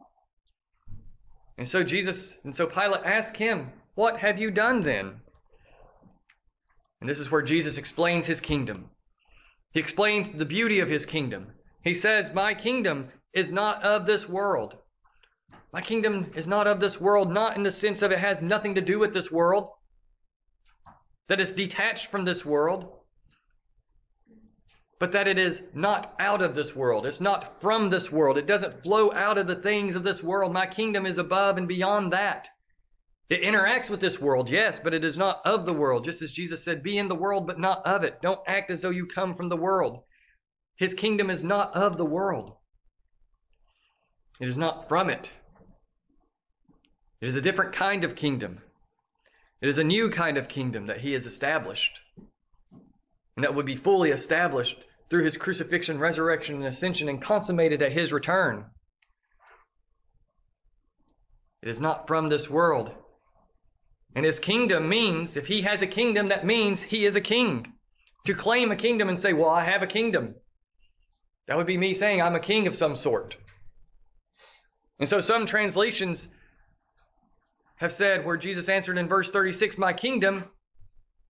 And 1.58 1.68
so 1.68 1.84
Jesus, 1.84 2.34
and 2.44 2.56
so 2.56 2.66
Pilate 2.66 3.04
asked 3.06 3.38
him, 3.38 3.72
What 3.96 4.18
have 4.20 4.40
you 4.40 4.52
done 4.52 4.80
then? 4.80 5.22
And 7.02 7.10
this 7.10 7.20
is 7.20 7.30
where 7.30 7.42
Jesus 7.42 7.78
explains 7.78 8.26
his 8.26 8.40
kingdom. 8.40 8.90
He 9.74 9.80
explains 9.80 10.32
the 10.32 10.46
beauty 10.46 10.80
of 10.80 10.90
his 10.90 11.06
kingdom. 11.06 11.48
He 11.84 11.94
says, 11.94 12.32
My 12.34 12.54
kingdom 12.54 13.10
is 13.34 13.52
not 13.52 13.84
of 13.84 14.06
this 14.06 14.30
world. 14.30 14.78
My 15.74 15.82
kingdom 15.82 16.32
is 16.36 16.48
not 16.48 16.68
of 16.68 16.80
this 16.80 17.02
world, 17.02 17.32
not 17.32 17.58
in 17.58 17.64
the 17.64 17.72
sense 17.72 18.02
of 18.02 18.12
it 18.12 18.20
has 18.20 18.42
nothing 18.42 18.76
to 18.76 18.82
do 18.82 19.00
with 19.00 19.14
this 19.14 19.32
world, 19.32 19.70
that 21.30 21.40
it's 21.40 21.52
detached 21.52 22.08
from 22.08 22.26
this 22.26 22.46
world, 22.46 22.90
but 25.00 25.12
that 25.12 25.28
it 25.28 25.38
is 25.38 25.62
not 25.74 26.16
out 26.20 26.42
of 26.42 26.56
this 26.56 26.76
world. 26.76 27.06
It's 27.06 27.22
not 27.22 27.62
from 27.62 27.90
this 27.90 28.12
world. 28.12 28.38
It 28.38 28.46
doesn't 28.46 28.84
flow 28.84 29.12
out 29.12 29.38
of 29.38 29.48
the 29.48 29.56
things 29.56 29.96
of 29.96 30.04
this 30.04 30.24
world. 30.24 30.54
My 30.54 30.68
kingdom 30.68 31.06
is 31.06 31.18
above 31.18 31.58
and 31.58 31.68
beyond 31.68 32.14
that. 32.14 32.48
It 33.30 33.42
interacts 33.42 33.90
with 33.90 34.00
this 34.00 34.20
world, 34.20 34.50
yes, 34.50 34.80
but 34.84 34.94
it 34.94 35.04
is 35.04 35.18
not 35.18 35.42
of 35.46 35.66
the 35.66 35.74
world. 35.74 36.04
Just 36.04 36.22
as 36.22 36.32
Jesus 36.32 36.64
said, 36.64 36.84
be 36.84 36.98
in 36.98 37.08
the 37.08 37.16
world, 37.16 37.48
but 37.48 37.60
not 37.60 37.86
of 37.86 38.04
it. 38.04 38.22
Don't 38.22 38.40
act 38.48 38.70
as 38.70 38.82
though 38.82 38.92
you 38.92 39.06
come 39.06 39.36
from 39.36 39.50
the 39.50 39.58
world. 39.58 40.04
His 40.76 40.94
kingdom 40.94 41.30
is 41.30 41.42
not 41.42 41.74
of 41.76 41.98
the 41.98 42.06
world. 42.06 42.54
It 44.40 44.48
is 44.48 44.58
not 44.58 44.88
from 44.90 45.10
it. 45.10 45.32
It 47.22 47.28
is 47.28 47.36
a 47.36 47.42
different 47.42 47.74
kind 47.74 48.04
of 48.04 48.16
kingdom. 48.16 48.60
It 49.64 49.70
is 49.70 49.78
a 49.78 49.84
new 49.84 50.10
kind 50.10 50.38
of 50.38 50.50
kingdom 50.50 50.88
that 50.88 51.00
he 51.00 51.14
has 51.14 51.26
established. 51.26 51.98
And 53.38 53.46
that 53.46 53.56
would 53.56 53.66
be 53.66 53.78
fully 53.78 54.12
established 54.12 54.78
through 55.10 55.24
his 55.24 55.38
crucifixion, 55.38 56.00
resurrection, 56.00 56.56
and 56.56 56.66
ascension, 56.66 57.08
and 57.08 57.22
consummated 57.22 57.82
at 57.82 57.94
his 57.94 58.12
return. 58.12 58.66
It 61.62 61.70
is 61.70 61.80
not 61.80 62.08
from 62.08 62.28
this 62.28 62.50
world. 62.50 62.92
And 64.14 64.26
his 64.26 64.38
kingdom 64.38 64.90
means, 64.90 65.38
if 65.38 65.48
he 65.48 65.62
has 65.62 65.82
a 65.82 65.88
kingdom, 65.88 66.28
that 66.28 66.46
means 66.46 66.82
he 66.82 67.06
is 67.06 67.16
a 67.16 67.22
king. 67.22 67.72
To 68.26 68.34
claim 68.34 68.70
a 68.70 68.76
kingdom 68.76 69.08
and 69.08 69.18
say, 69.18 69.32
well, 69.32 69.50
I 69.50 69.64
have 69.64 69.82
a 69.82 69.88
kingdom. 69.88 70.36
That 71.48 71.56
would 71.56 71.68
be 71.68 71.78
me 71.78 71.94
saying 71.94 72.22
I'm 72.22 72.36
a 72.36 72.42
king 72.42 72.68
of 72.68 72.76
some 72.76 72.98
sort. 72.98 73.38
And 75.00 75.08
so 75.08 75.22
some 75.22 75.46
translations 75.46 76.28
have 77.76 77.92
said 77.92 78.26
where 78.26 78.38
Jesus 78.38 78.70
answered 78.70 78.98
in 78.98 79.08
verse 79.08 79.30
36, 79.30 79.78
my 79.78 79.94
kingdom, 79.94 80.46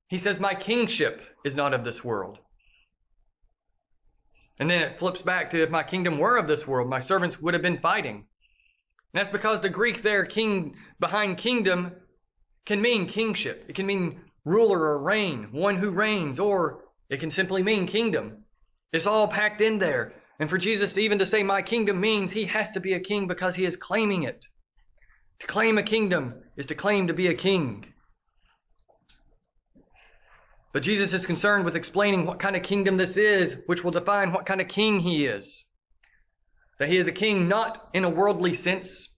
he 0.08 0.18
says, 0.18 0.38
my 0.38 0.54
kingship 0.54 1.22
is 1.44 1.56
not 1.56 1.75
of 1.75 1.84
this 1.84 2.04
world. 2.04 2.38
And 4.58 4.70
then 4.70 4.80
it 4.80 4.99
flips 4.99 5.22
back 5.22 5.50
to 5.50 5.62
if 5.62 5.70
my 5.70 5.82
kingdom 5.82 6.18
were 6.18 6.37
of 6.37 6.46
this 6.46 6.66
world, 6.66 6.88
my 6.88 7.00
servants 7.00 7.40
would 7.40 7.54
have 7.54 7.62
been 7.62 7.78
fighting. 7.78 8.16
And 8.16 9.20
that's 9.20 9.30
because 9.30 9.61
the 9.61 9.68
Greek 9.68 10.02
there, 10.02 10.25
king 10.25 10.76
behind 11.00 11.38
kingdom, 11.38 11.92
can 12.64 12.80
mean 12.80 13.06
kingship. 13.06 13.64
It 13.68 13.75
can 13.75 13.87
mean 13.87 14.20
ruler 14.44 14.78
or 14.78 14.99
reign, 14.99 15.49
one 15.52 15.76
who 15.76 15.90
reigns, 15.90 16.38
or 16.38 16.84
it 17.08 17.20
can 17.20 17.30
simply 17.30 17.62
mean 17.62 17.87
kingdom. 17.87 18.44
It's 18.92 19.06
all 19.06 19.28
packed 19.28 19.61
in 19.61 19.78
there. 19.78 20.14
And 20.38 20.49
for 20.49 20.58
Jesus 20.58 20.96
even 20.99 21.18
to 21.18 21.26
say, 21.26 21.42
my 21.42 21.62
kingdom 21.62 22.00
means 22.00 22.32
he 22.32 22.46
has 22.46 22.70
to 22.72 22.80
be 22.80 22.94
a 22.94 23.00
king 23.00 23.26
because 23.26 23.54
he 23.54 23.64
is 23.64 23.76
claiming 23.76 24.25
it. 24.25 24.44
To 25.42 25.49
claim 25.49 25.76
a 25.76 25.82
kingdom 25.82 26.34
is 26.56 26.66
to 26.66 26.76
claim 26.76 27.08
to 27.08 27.12
be 27.12 27.26
a 27.26 27.34
king. 27.34 27.84
But 30.72 30.84
Jesus 30.84 31.12
is 31.12 31.26
concerned 31.26 31.64
with 31.64 31.75
explaining 31.75 32.26
what 32.26 32.38
kind 32.38 32.54
of 32.54 32.62
kingdom 32.62 32.96
this 32.96 33.16
is, 33.16 33.56
which 33.66 33.82
will 33.82 33.90
define 33.90 34.32
what 34.32 34.46
kind 34.46 34.61
of 34.61 34.68
king 34.68 35.00
he 35.00 35.26
is. 35.26 35.66
That 36.78 36.88
he 36.88 36.96
is 36.96 37.08
a 37.08 37.12
king 37.12 37.49
not 37.49 37.90
in 37.92 38.04
a 38.04 38.08
worldly 38.08 38.54
sense, 38.54 39.08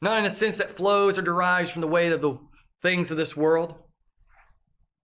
not 0.00 0.18
in 0.18 0.24
a 0.24 0.30
sense 0.30 0.56
that 0.56 0.72
flows 0.72 1.18
or 1.18 1.22
derives 1.22 1.70
from 1.70 1.82
the 1.82 1.86
way 1.86 2.10
of 2.10 2.22
the 2.22 2.38
things 2.80 3.10
of 3.10 3.18
this 3.18 3.36
world, 3.36 3.74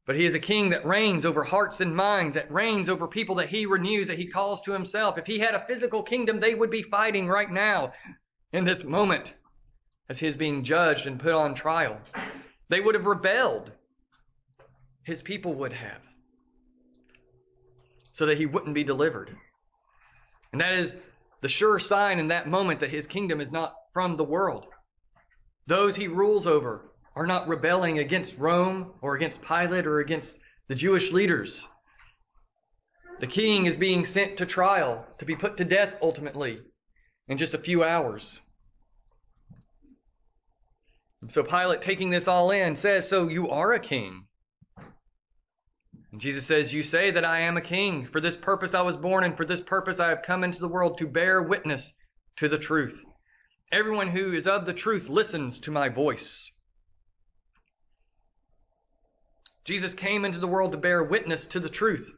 but 0.07 0.17
he 0.17 0.25
is 0.25 0.35
a 0.35 0.41
king 0.41 0.71
that 0.71 0.87
reigns 0.87 1.27
over 1.27 1.45
hearts 1.45 1.81
and 1.81 1.95
minds, 1.95 2.37
that 2.37 2.51
reigns 2.51 2.89
over 2.89 3.07
people 3.07 3.35
that 3.35 3.51
he 3.51 3.67
renews, 3.67 4.07
that 4.09 4.19
he 4.19 4.29
calls 4.29 4.63
to 4.63 4.73
himself. 4.73 5.19
If 5.19 5.27
he 5.27 5.41
had 5.41 5.55
a 5.55 5.67
physical 5.67 6.03
kingdom, 6.03 6.41
they 6.41 6.55
would 6.55 6.71
be 6.71 6.83
fighting 6.83 7.29
right 7.29 7.51
now 7.51 7.93
in 8.55 8.65
this 8.65 8.83
moment 8.83 9.35
as 10.09 10.19
his 10.19 10.37
being 10.37 10.65
judged 10.65 11.07
and 11.07 11.21
put 11.21 11.33
on 11.33 11.55
trial. 11.55 11.99
They 12.69 12.81
would 12.81 12.95
have 12.95 13.07
rebelled 13.07 13.73
his 15.07 15.23
people 15.23 15.55
would 15.55 15.73
have, 15.73 16.03
so 18.13 18.27
that 18.27 18.39
he 18.39 18.45
wouldn't 18.45 18.75
be 18.75 18.83
delivered. 18.83 19.31
And 20.51 20.61
that 20.61 20.75
is 20.75 20.97
the 21.43 21.49
sure 21.49 21.79
sign 21.79 22.19
in 22.19 22.29
that 22.29 22.49
moment 22.49 22.81
that 22.81 22.91
his 22.91 23.07
kingdom 23.07 23.41
is 23.41 23.53
not 23.53 23.75
from 23.93 24.17
the 24.17 24.25
world. 24.25 24.67
Those 25.69 25.95
he 25.95 26.09
rules 26.09 26.47
over 26.47 26.91
are 27.15 27.27
not 27.27 27.47
rebelling 27.47 28.01
against 28.01 28.37
Rome 28.37 28.95
or 29.01 29.15
against 29.15 29.43
Pilate 29.43 29.87
or 29.87 30.01
against 30.01 30.39
the 30.67 30.75
Jewish 30.75 31.13
leaders. 31.13 31.69
The 33.21 33.29
king 33.29 33.67
is 33.67 33.77
being 33.77 34.05
sent 34.05 34.37
to 34.39 34.47
trial 34.47 35.07
to 35.19 35.25
be 35.25 35.37
put 35.37 35.57
to 35.59 35.65
death 35.65 35.95
ultimately 36.03 36.61
in 37.29 37.39
just 37.39 37.55
a 37.55 37.59
few 37.59 37.85
hours. 37.85 38.41
So 41.29 41.43
Pilate, 41.43 41.83
taking 41.83 42.11
this 42.11 42.29
all 42.29 42.51
in, 42.51 42.77
says, 42.77 43.09
So 43.09 43.29
you 43.29 43.51
are 43.51 43.73
a 43.73 43.81
king. 43.81 44.27
And 46.13 46.21
Jesus 46.21 46.47
says, 46.47 46.73
You 46.73 46.83
say 46.83 47.11
that 47.11 47.25
I 47.25 47.41
am 47.41 47.57
a 47.57 47.63
king. 47.63 48.07
For 48.07 48.21
this 48.21 48.37
purpose 48.37 48.75
I 48.75 48.83
was 48.83 48.97
born, 48.97 49.25
and 49.25 49.37
for 49.37 49.45
this 49.45 49.61
purpose 49.61 49.99
I 49.99 50.09
have 50.09 50.23
come 50.23 50.45
into 50.45 50.61
the 50.61 50.69
world 50.69 50.99
to 50.99 51.07
bear 51.07 51.43
witness 51.43 51.93
to 52.37 52.49
the 52.49 52.59
truth. 52.59 53.03
Everyone 53.73 54.09
who 54.09 54.33
is 54.33 54.47
of 54.47 54.67
the 54.67 54.73
truth 54.73 55.09
listens 55.09 55.59
to 55.61 55.71
my 55.71 55.89
voice. 55.89 56.51
Jesus 59.65 59.95
came 59.95 60.25
into 60.25 60.39
the 60.39 60.47
world 60.47 60.71
to 60.73 60.79
bear 60.79 61.03
witness 61.03 61.45
to 61.47 61.59
the 61.59 61.69
truth. 61.69 62.09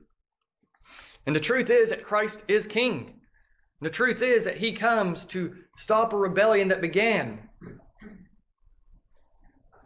And 1.27 1.35
the 1.35 1.41
truth 1.41 1.71
is 1.71 1.89
that 1.89 2.05
Christ 2.05 2.43
is 2.47 2.67
king. 2.67 3.21
And 3.81 3.87
the 3.87 3.91
truth 3.91 4.21
is 4.21 4.45
that 4.45 4.59
he 4.59 4.73
comes 4.73 5.25
to 5.27 5.55
stop 5.79 6.13
a 6.13 6.17
rebellion 6.17 6.69
that 6.69 6.83
began 6.83 7.48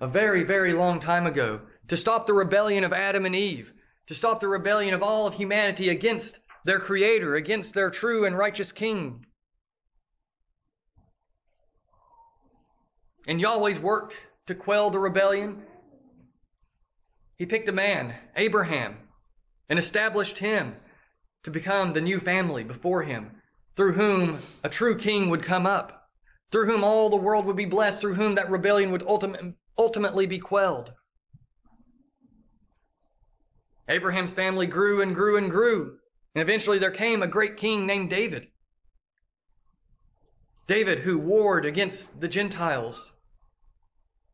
a 0.03 0.09
very, 0.09 0.43
very 0.43 0.73
long 0.73 0.99
time 0.99 1.29
ago, 1.29 1.61
to 1.87 1.97
stop 1.97 2.27
the 2.27 2.35
rebellion 2.35 2.83
of 2.83 2.93
Adam 2.93 3.25
and 3.25 3.37
Eve, 3.37 3.73
to 4.09 4.15
stop 4.15 4.41
the 4.41 4.49
rebellion 4.49 4.95
of 4.95 5.03
all 5.03 5.29
of 5.29 5.35
humanity 5.35 5.91
against 5.91 6.41
their 6.65 6.81
Creator, 6.81 7.37
against 7.37 7.73
their 7.73 7.89
true 7.89 8.27
and 8.27 8.37
righteous 8.37 8.73
King. 8.73 9.25
And 13.29 13.41
Yahweh's 13.41 13.79
worked 13.79 14.15
to 14.49 14.57
quell 14.57 14.91
the 14.91 14.99
rebellion. 14.99 15.63
He 17.37 17.47
picked 17.47 17.69
a 17.69 17.73
man, 17.73 18.13
Abraham, 18.35 18.97
and 19.69 19.79
established 19.79 20.39
him 20.39 20.75
to 21.45 21.51
become 21.53 21.93
the 21.93 22.01
new 22.01 22.19
family 22.19 22.65
before 22.65 23.05
him, 23.05 23.31
through 23.77 23.93
whom 23.93 24.41
a 24.65 24.69
true 24.69 24.99
king 24.99 25.31
would 25.31 25.45
come 25.45 25.65
up, 25.65 26.09
through 26.51 26.67
whom 26.67 26.83
all 26.83 27.09
the 27.09 27.17
world 27.17 27.47
would 27.47 27.57
be 27.57 27.67
blessed, 27.67 28.01
through 28.01 28.15
whom 28.15 28.35
that 28.35 28.51
rebellion 28.51 28.91
would 28.91 29.05
ultimately 29.79 30.27
be 30.27 30.39
quelled. 30.39 30.93
Abraham's 33.89 34.35
family 34.35 34.67
grew 34.67 35.03
and 35.03 35.15
grew 35.15 35.37
and 35.37 35.51
grew. 35.51 35.99
And 36.35 36.43
eventually 36.43 36.79
there 36.79 36.91
came 36.91 37.23
a 37.23 37.27
great 37.27 37.57
king 37.57 37.87
named 37.87 38.11
David. 38.11 38.49
David, 40.67 41.01
who 41.01 41.19
warred 41.19 41.67
against 41.67 42.21
the 42.21 42.29
Gentiles, 42.29 43.13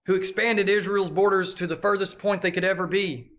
who 0.07 0.15
expanded 0.15 0.69
Israel's 0.69 1.11
borders 1.11 1.55
to 1.55 1.67
the 1.67 1.77
furthest 1.77 2.19
point 2.19 2.43
they 2.43 2.51
could 2.51 2.65
ever 2.65 2.87
be, 2.87 3.31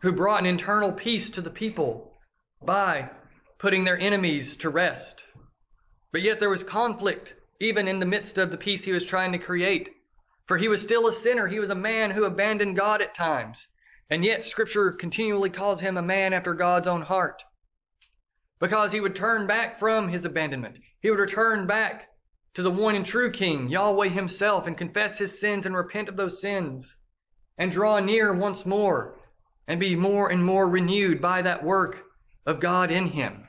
who 0.00 0.12
brought 0.12 0.40
an 0.40 0.46
internal 0.46 0.92
peace 0.92 1.30
to 1.30 1.40
the 1.40 1.50
people 1.50 2.12
by 2.64 3.10
putting 3.58 3.84
their 3.84 3.98
enemies 3.98 4.56
to 4.56 4.68
rest. 4.68 5.22
But 6.10 6.22
yet 6.22 6.40
there 6.40 6.50
was 6.50 6.64
conflict 6.64 7.34
even 7.64 7.88
in 7.88 7.98
the 8.00 8.06
midst 8.06 8.38
of 8.38 8.50
the 8.50 8.56
peace 8.56 8.84
he 8.84 8.92
was 8.92 9.04
trying 9.04 9.32
to 9.32 9.38
create. 9.38 9.90
For 10.46 10.58
he 10.58 10.68
was 10.68 10.82
still 10.82 11.06
a 11.06 11.12
sinner. 11.12 11.46
He 11.46 11.60
was 11.60 11.70
a 11.70 11.74
man 11.74 12.10
who 12.10 12.24
abandoned 12.24 12.76
God 12.76 13.00
at 13.00 13.14
times. 13.14 13.68
And 14.10 14.24
yet 14.24 14.44
scripture 14.44 14.90
continually 14.92 15.50
calls 15.50 15.80
him 15.80 15.96
a 15.96 16.02
man 16.02 16.32
after 16.32 16.54
God's 16.54 16.86
own 16.86 17.02
heart. 17.02 17.42
because 18.62 18.92
he 18.92 19.00
would 19.00 19.16
turn 19.16 19.44
back 19.46 19.76
from 19.76 20.08
his 20.08 20.24
abandonment. 20.24 20.78
He 21.00 21.10
would 21.10 21.18
return 21.18 21.66
back 21.66 22.08
to 22.54 22.62
the 22.62 22.70
one 22.70 22.94
and 22.94 23.04
true 23.04 23.30
King, 23.32 23.68
Yahweh 23.68 24.08
himself, 24.08 24.68
and 24.68 24.78
confess 24.78 25.18
his 25.18 25.40
sins 25.40 25.66
and 25.66 25.74
repent 25.74 26.08
of 26.08 26.16
those 26.16 26.40
sins 26.40 26.96
and 27.58 27.72
draw 27.72 27.98
near 27.98 28.32
once 28.32 28.64
more 28.64 29.18
and 29.66 29.80
be 29.80 29.96
more 29.96 30.30
and 30.30 30.44
more 30.44 30.68
renewed 30.68 31.20
by 31.20 31.42
that 31.42 31.64
work 31.64 32.04
of 32.46 32.60
God 32.60 32.92
in 32.92 33.08
him. 33.08 33.48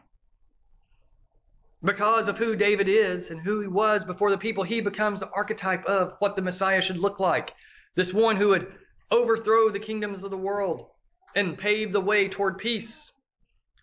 Because 1.83 2.29
of 2.29 2.37
who 2.37 2.55
David 2.55 2.87
is 2.87 3.29
and 3.29 3.41
who 3.41 3.59
he 3.59 3.67
was 3.67 4.05
before 4.05 4.31
the 4.31 4.37
people, 4.37 4.63
he 4.63 4.79
becomes 4.79 5.19
the 5.19 5.29
archetype 5.31 5.83
of 5.85 6.15
what 6.19 6.35
the 6.35 6.41
Messiah 6.41 6.81
should 6.81 6.97
look 6.97 7.19
like. 7.19 7.53
This 7.95 8.13
one 8.13 8.37
who 8.37 8.49
would 8.49 8.73
overthrow 9.11 9.69
the 9.69 9.79
kingdoms 9.79 10.23
of 10.23 10.31
the 10.31 10.37
world 10.37 10.87
and 11.35 11.57
pave 11.57 11.91
the 11.91 11.99
way 11.99 12.29
toward 12.29 12.57
peace. 12.57 13.11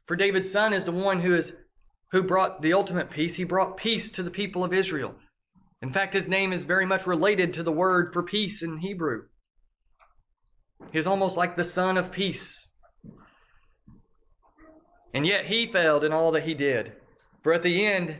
For 0.06 0.16
David's 0.16 0.50
son 0.50 0.72
is 0.72 0.84
the 0.84 0.92
one 0.92 1.20
who 1.20 1.36
is 1.36 1.52
who 2.10 2.22
brought 2.22 2.62
the 2.62 2.72
ultimate 2.72 3.10
peace. 3.10 3.34
He 3.34 3.44
brought 3.44 3.76
peace 3.76 4.10
to 4.10 4.22
the 4.22 4.30
people 4.30 4.64
of 4.64 4.72
Israel. 4.72 5.14
In 5.82 5.92
fact, 5.92 6.14
his 6.14 6.28
name 6.28 6.52
is 6.52 6.64
very 6.64 6.84
much 6.84 7.06
related 7.06 7.54
to 7.54 7.62
the 7.62 7.70
word 7.70 8.12
for 8.12 8.22
peace 8.22 8.62
in 8.62 8.78
Hebrew. 8.78 9.22
He 10.90 10.98
is 10.98 11.06
almost 11.06 11.36
like 11.36 11.54
the 11.54 11.64
son 11.64 11.96
of 11.96 12.10
peace. 12.10 12.66
And 15.14 15.26
yet 15.26 15.46
he 15.46 15.70
failed 15.70 16.02
in 16.02 16.12
all 16.12 16.32
that 16.32 16.44
he 16.44 16.54
did. 16.54 16.92
For 17.42 17.52
at 17.52 17.62
the 17.62 17.86
end, 17.86 18.16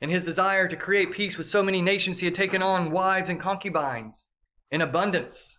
in 0.00 0.10
his 0.10 0.24
desire 0.24 0.66
to 0.66 0.76
create 0.76 1.12
peace 1.12 1.38
with 1.38 1.48
so 1.48 1.62
many 1.62 1.80
nations, 1.80 2.18
he 2.18 2.26
had 2.26 2.34
taken 2.34 2.60
on 2.60 2.90
wives 2.90 3.28
and 3.28 3.40
concubines 3.40 4.26
in 4.72 4.80
abundance. 4.80 5.58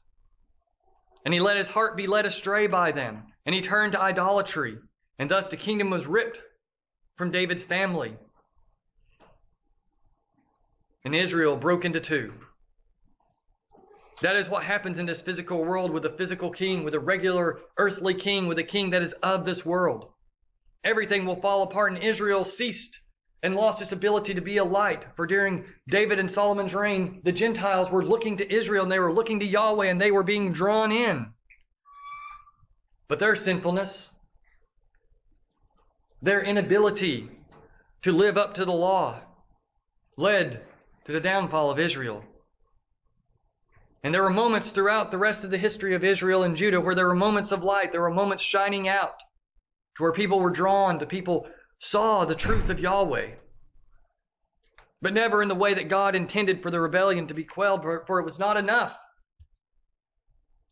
And 1.23 1.33
he 1.33 1.39
let 1.39 1.55
his 1.55 1.69
heart 1.69 1.95
be 1.95 2.07
led 2.07 2.25
astray 2.25 2.67
by 2.67 2.91
them. 2.91 3.23
And 3.45 3.55
he 3.55 3.61
turned 3.61 3.93
to 3.93 4.01
idolatry. 4.01 4.77
And 5.17 5.31
thus 5.31 5.47
the 5.47 5.55
kingdom 5.55 5.89
was 5.89 6.05
ripped 6.05 6.41
from 7.15 7.31
David's 7.31 7.63
family. 7.63 8.17
And 11.05 11.15
Israel 11.15 11.55
broke 11.55 11.85
into 11.85 12.01
two. 12.01 12.33
That 14.21 14.35
is 14.35 14.49
what 14.49 14.63
happens 14.63 14.99
in 14.99 15.05
this 15.05 15.21
physical 15.21 15.63
world 15.63 15.91
with 15.91 16.05
a 16.05 16.17
physical 16.17 16.49
king, 16.49 16.83
with 16.83 16.95
a 16.95 16.99
regular 16.99 17.59
earthly 17.77 18.13
king, 18.13 18.47
with 18.47 18.57
a 18.57 18.63
king 18.63 18.89
that 18.89 19.03
is 19.03 19.13
of 19.23 19.45
this 19.45 19.65
world. 19.65 20.12
Everything 20.83 21.25
will 21.25 21.39
fall 21.39 21.63
apart, 21.63 21.93
and 21.93 22.03
Israel 22.03 22.43
ceased 22.43 22.99
and 23.43 23.55
lost 23.55 23.81
its 23.81 23.91
ability 23.91 24.33
to 24.33 24.41
be 24.41 24.57
a 24.57 24.63
light. 24.63 25.05
For 25.15 25.27
during 25.27 25.65
David 25.89 26.17
and 26.17 26.31
Solomon's 26.31 26.73
reign, 26.73 27.21
the 27.23 27.31
Gentiles 27.31 27.91
were 27.91 28.05
looking 28.05 28.37
to 28.37 28.53
Israel 28.53 28.83
and 28.83 28.91
they 28.91 28.99
were 28.99 29.11
looking 29.11 29.41
to 29.41 29.45
Yahweh 29.45 29.87
and 29.87 29.99
they 29.99 30.11
were 30.11 30.23
being 30.23 30.53
drawn 30.53 30.93
in. 30.93 31.33
But 33.09 33.19
their 33.19 33.35
sinfulness, 33.35 34.11
their 36.21 36.41
inability 36.41 37.29
to 38.03 38.13
live 38.13 38.37
up 38.37 38.53
to 38.55 38.65
the 38.65 38.71
law, 38.71 39.19
led 40.17 40.61
to 41.05 41.11
the 41.11 41.19
downfall 41.19 41.69
of 41.69 41.79
Israel. 41.79 42.23
And 44.05 44.13
there 44.13 44.23
were 44.23 44.29
moments 44.29 44.71
throughout 44.71 45.11
the 45.11 45.17
rest 45.17 45.43
of 45.43 45.51
the 45.51 45.57
history 45.57 45.95
of 45.95 46.03
Israel 46.03 46.43
and 46.43 46.55
Judah 46.55 46.79
where 46.79 46.95
there 46.95 47.07
were 47.07 47.15
moments 47.15 47.51
of 47.51 47.61
light, 47.61 47.91
there 47.91 48.01
were 48.01 48.09
moments 48.09 48.43
shining 48.43 48.87
out 48.87 49.15
to 49.97 50.03
where 50.03 50.13
people 50.13 50.39
were 50.39 50.49
drawn, 50.49 50.99
to 50.99 51.05
people 51.05 51.47
saw 51.79 52.25
the 52.25 52.35
truth 52.35 52.69
of 52.69 52.79
Yahweh. 52.79 53.31
But 55.01 55.13
never 55.13 55.41
in 55.41 55.49
the 55.49 55.55
way 55.55 55.73
that 55.73 55.89
God 55.89 56.15
intended 56.15 56.63
for 56.63 56.71
the 56.71 56.79
rebellion 56.79 57.27
to 57.27 57.33
be 57.33 57.43
quelled, 57.43 57.83
for 57.83 58.19
it 58.19 58.25
was 58.25 58.39
not 58.39 58.57
enough. 58.57 58.97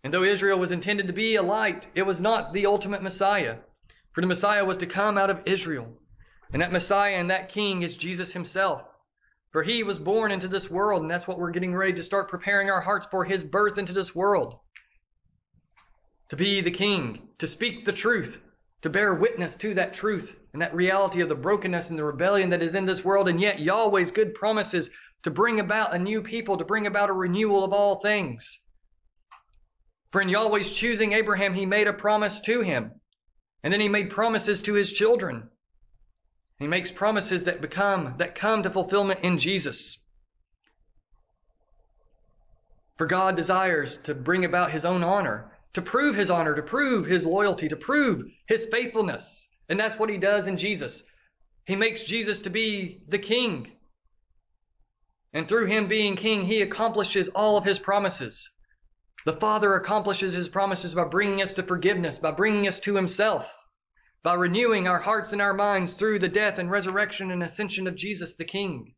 And 0.04 0.13
though 0.13 0.24
Israel 0.24 0.58
was 0.58 0.72
intended 0.72 1.08
to 1.08 1.13
be 1.13 1.36
a 1.36 1.44
light, 1.44 1.88
it 1.94 2.04
was 2.04 2.20
not 2.20 2.54
the 2.54 2.66
ultimate 2.66 3.04
Messiah. 3.04 3.58
For 4.13 4.22
the 4.22 4.28
Messiah 4.28 4.66
was 4.66 4.78
to 4.78 4.88
come 4.88 5.18
out 5.18 5.30
of 5.30 5.42
Israel. 5.46 5.88
And 6.54 6.62
that 6.62 6.72
Messiah 6.72 7.16
and 7.16 7.30
that 7.30 7.50
King 7.50 7.84
is 7.84 7.96
Jesus 7.96 8.32
himself. 8.32 8.84
For 9.51 9.63
he 9.63 9.84
was 9.84 10.00
born 10.00 10.32
into 10.32 10.48
this 10.48 10.70
world, 10.70 11.01
and 11.01 11.12
that's 11.12 11.28
what 11.28 11.38
we're 11.38 11.51
getting 11.51 11.75
ready 11.75 11.94
to 11.94 12.04
start 12.04 12.30
preparing 12.30 12.70
our 12.70 12.82
hearts 12.82 13.08
for 13.12 13.25
his 13.25 13.44
birth 13.44 13.78
into 13.78 13.94
this 13.94 14.16
world. 14.16 14.55
To 16.29 16.38
be 16.38 16.62
the 16.62 16.72
King, 16.72 17.27
to 17.40 17.48
speak 17.48 17.84
the 17.84 17.92
truth, 17.92 18.40
to 18.81 18.89
bear 18.89 19.13
witness 19.13 19.55
to 19.55 19.74
that 19.75 19.94
truth 19.94 20.35
and 20.53 20.61
that 20.61 20.75
reality 20.75 21.22
of 21.22 21.29
the 21.29 21.35
brokenness 21.35 21.89
and 21.89 22.00
the 22.00 22.03
rebellion 22.03 22.50
that 22.50 22.63
is 22.63 22.75
in 22.75 22.85
this 22.85 23.05
world, 23.05 23.27
and 23.27 23.39
yet 23.39 23.59
Yahweh's 23.59 24.11
good 24.11 24.33
promises 24.33 24.89
to 25.24 25.31
bring 25.31 25.59
about 25.59 25.94
a 25.94 26.00
new 26.00 26.22
people, 26.22 26.57
to 26.57 26.65
bring 26.65 26.87
about 26.87 27.09
a 27.09 27.13
renewal 27.13 27.63
of 27.63 27.74
all 27.74 28.01
things. 28.01 28.59
For 30.11 30.22
in 30.22 30.29
Yahweh's 30.29 30.72
choosing 30.72 31.13
Abraham, 31.13 31.53
he 31.53 31.65
made 31.65 31.87
a 31.87 31.94
promise 31.94 32.41
to 32.41 32.61
him, 32.61 32.91
and 33.63 33.72
then 33.72 33.79
he 33.79 33.87
made 33.87 34.09
promises 34.09 34.61
to 34.61 34.74
his 34.74 34.91
children. 34.91 35.50
He 36.59 36.67
makes 36.67 36.91
promises 36.91 37.46
that 37.46 37.61
become, 37.61 38.15
that 38.17 38.35
come 38.35 38.63
to 38.63 38.70
fulfillment 38.70 39.22
in 39.24 39.37
Jesus. 39.37 39.98
For 42.98 43.05
God 43.07 43.35
desires 43.35 43.98
to 44.03 44.13
bring 44.13 44.44
about 44.44 44.72
his 44.72 44.85
own 44.85 45.03
honor 45.03 45.50
to 45.74 45.81
prove 45.81 46.16
his 46.16 46.29
honor, 46.29 46.55
to 46.55 46.62
prove 46.62 47.05
his 47.05 47.25
loyalty, 47.25 47.70
to 47.70 47.75
prove 47.75 48.25
his 48.48 48.68
faithfulness. 48.68 49.48
And 49.70 49.79
that's 49.79 49.98
what 49.98 50.10
he 50.10 50.18
does 50.18 50.48
in 50.48 50.57
Jesus. 50.57 51.03
He 51.66 51.75
makes 51.75 52.03
Jesus 52.03 52.42
to 52.42 52.50
be 52.50 53.03
the 53.07 53.20
king. 53.20 53.72
And 55.34 55.48
through 55.48 55.68
him 55.68 55.88
being 55.88 56.16
king, 56.16 56.46
he 56.46 56.62
accomplishes 56.62 57.29
all 57.29 57.55
of 57.55 57.64
his 57.64 57.79
promises. 57.79 58.50
The 59.25 59.34
Father 59.34 59.75
accomplishes 59.75 60.34
his 60.34 60.50
promises 60.50 60.96
by 60.96 61.05
bringing 61.05 61.42
us 61.42 61.53
to 61.53 61.64
forgiveness, 61.64 62.18
by 62.18 62.31
bringing 62.31 62.68
us 62.68 62.79
to 62.81 62.96
himself, 62.96 63.50
by 64.24 64.34
renewing 64.34 64.88
our 64.88 65.00
hearts 65.00 65.31
and 65.31 65.42
our 65.42 65.53
minds 65.53 65.94
through 65.94 66.20
the 66.20 66.27
death 66.27 66.57
and 66.57 66.70
resurrection 66.70 67.31
and 67.31 67.44
ascension 67.44 67.88
of 67.88 67.96
Jesus 67.96 68.34
the 68.34 68.44
King. 68.44 68.94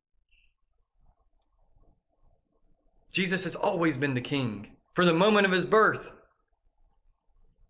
Jesus 3.11 3.43
has 3.43 3.55
always 3.55 3.97
been 3.97 4.15
the 4.15 4.21
King. 4.21 4.75
From 4.95 5.05
the 5.05 5.13
moment 5.13 5.45
of 5.45 5.51
his 5.51 5.65
birth, 5.65 6.07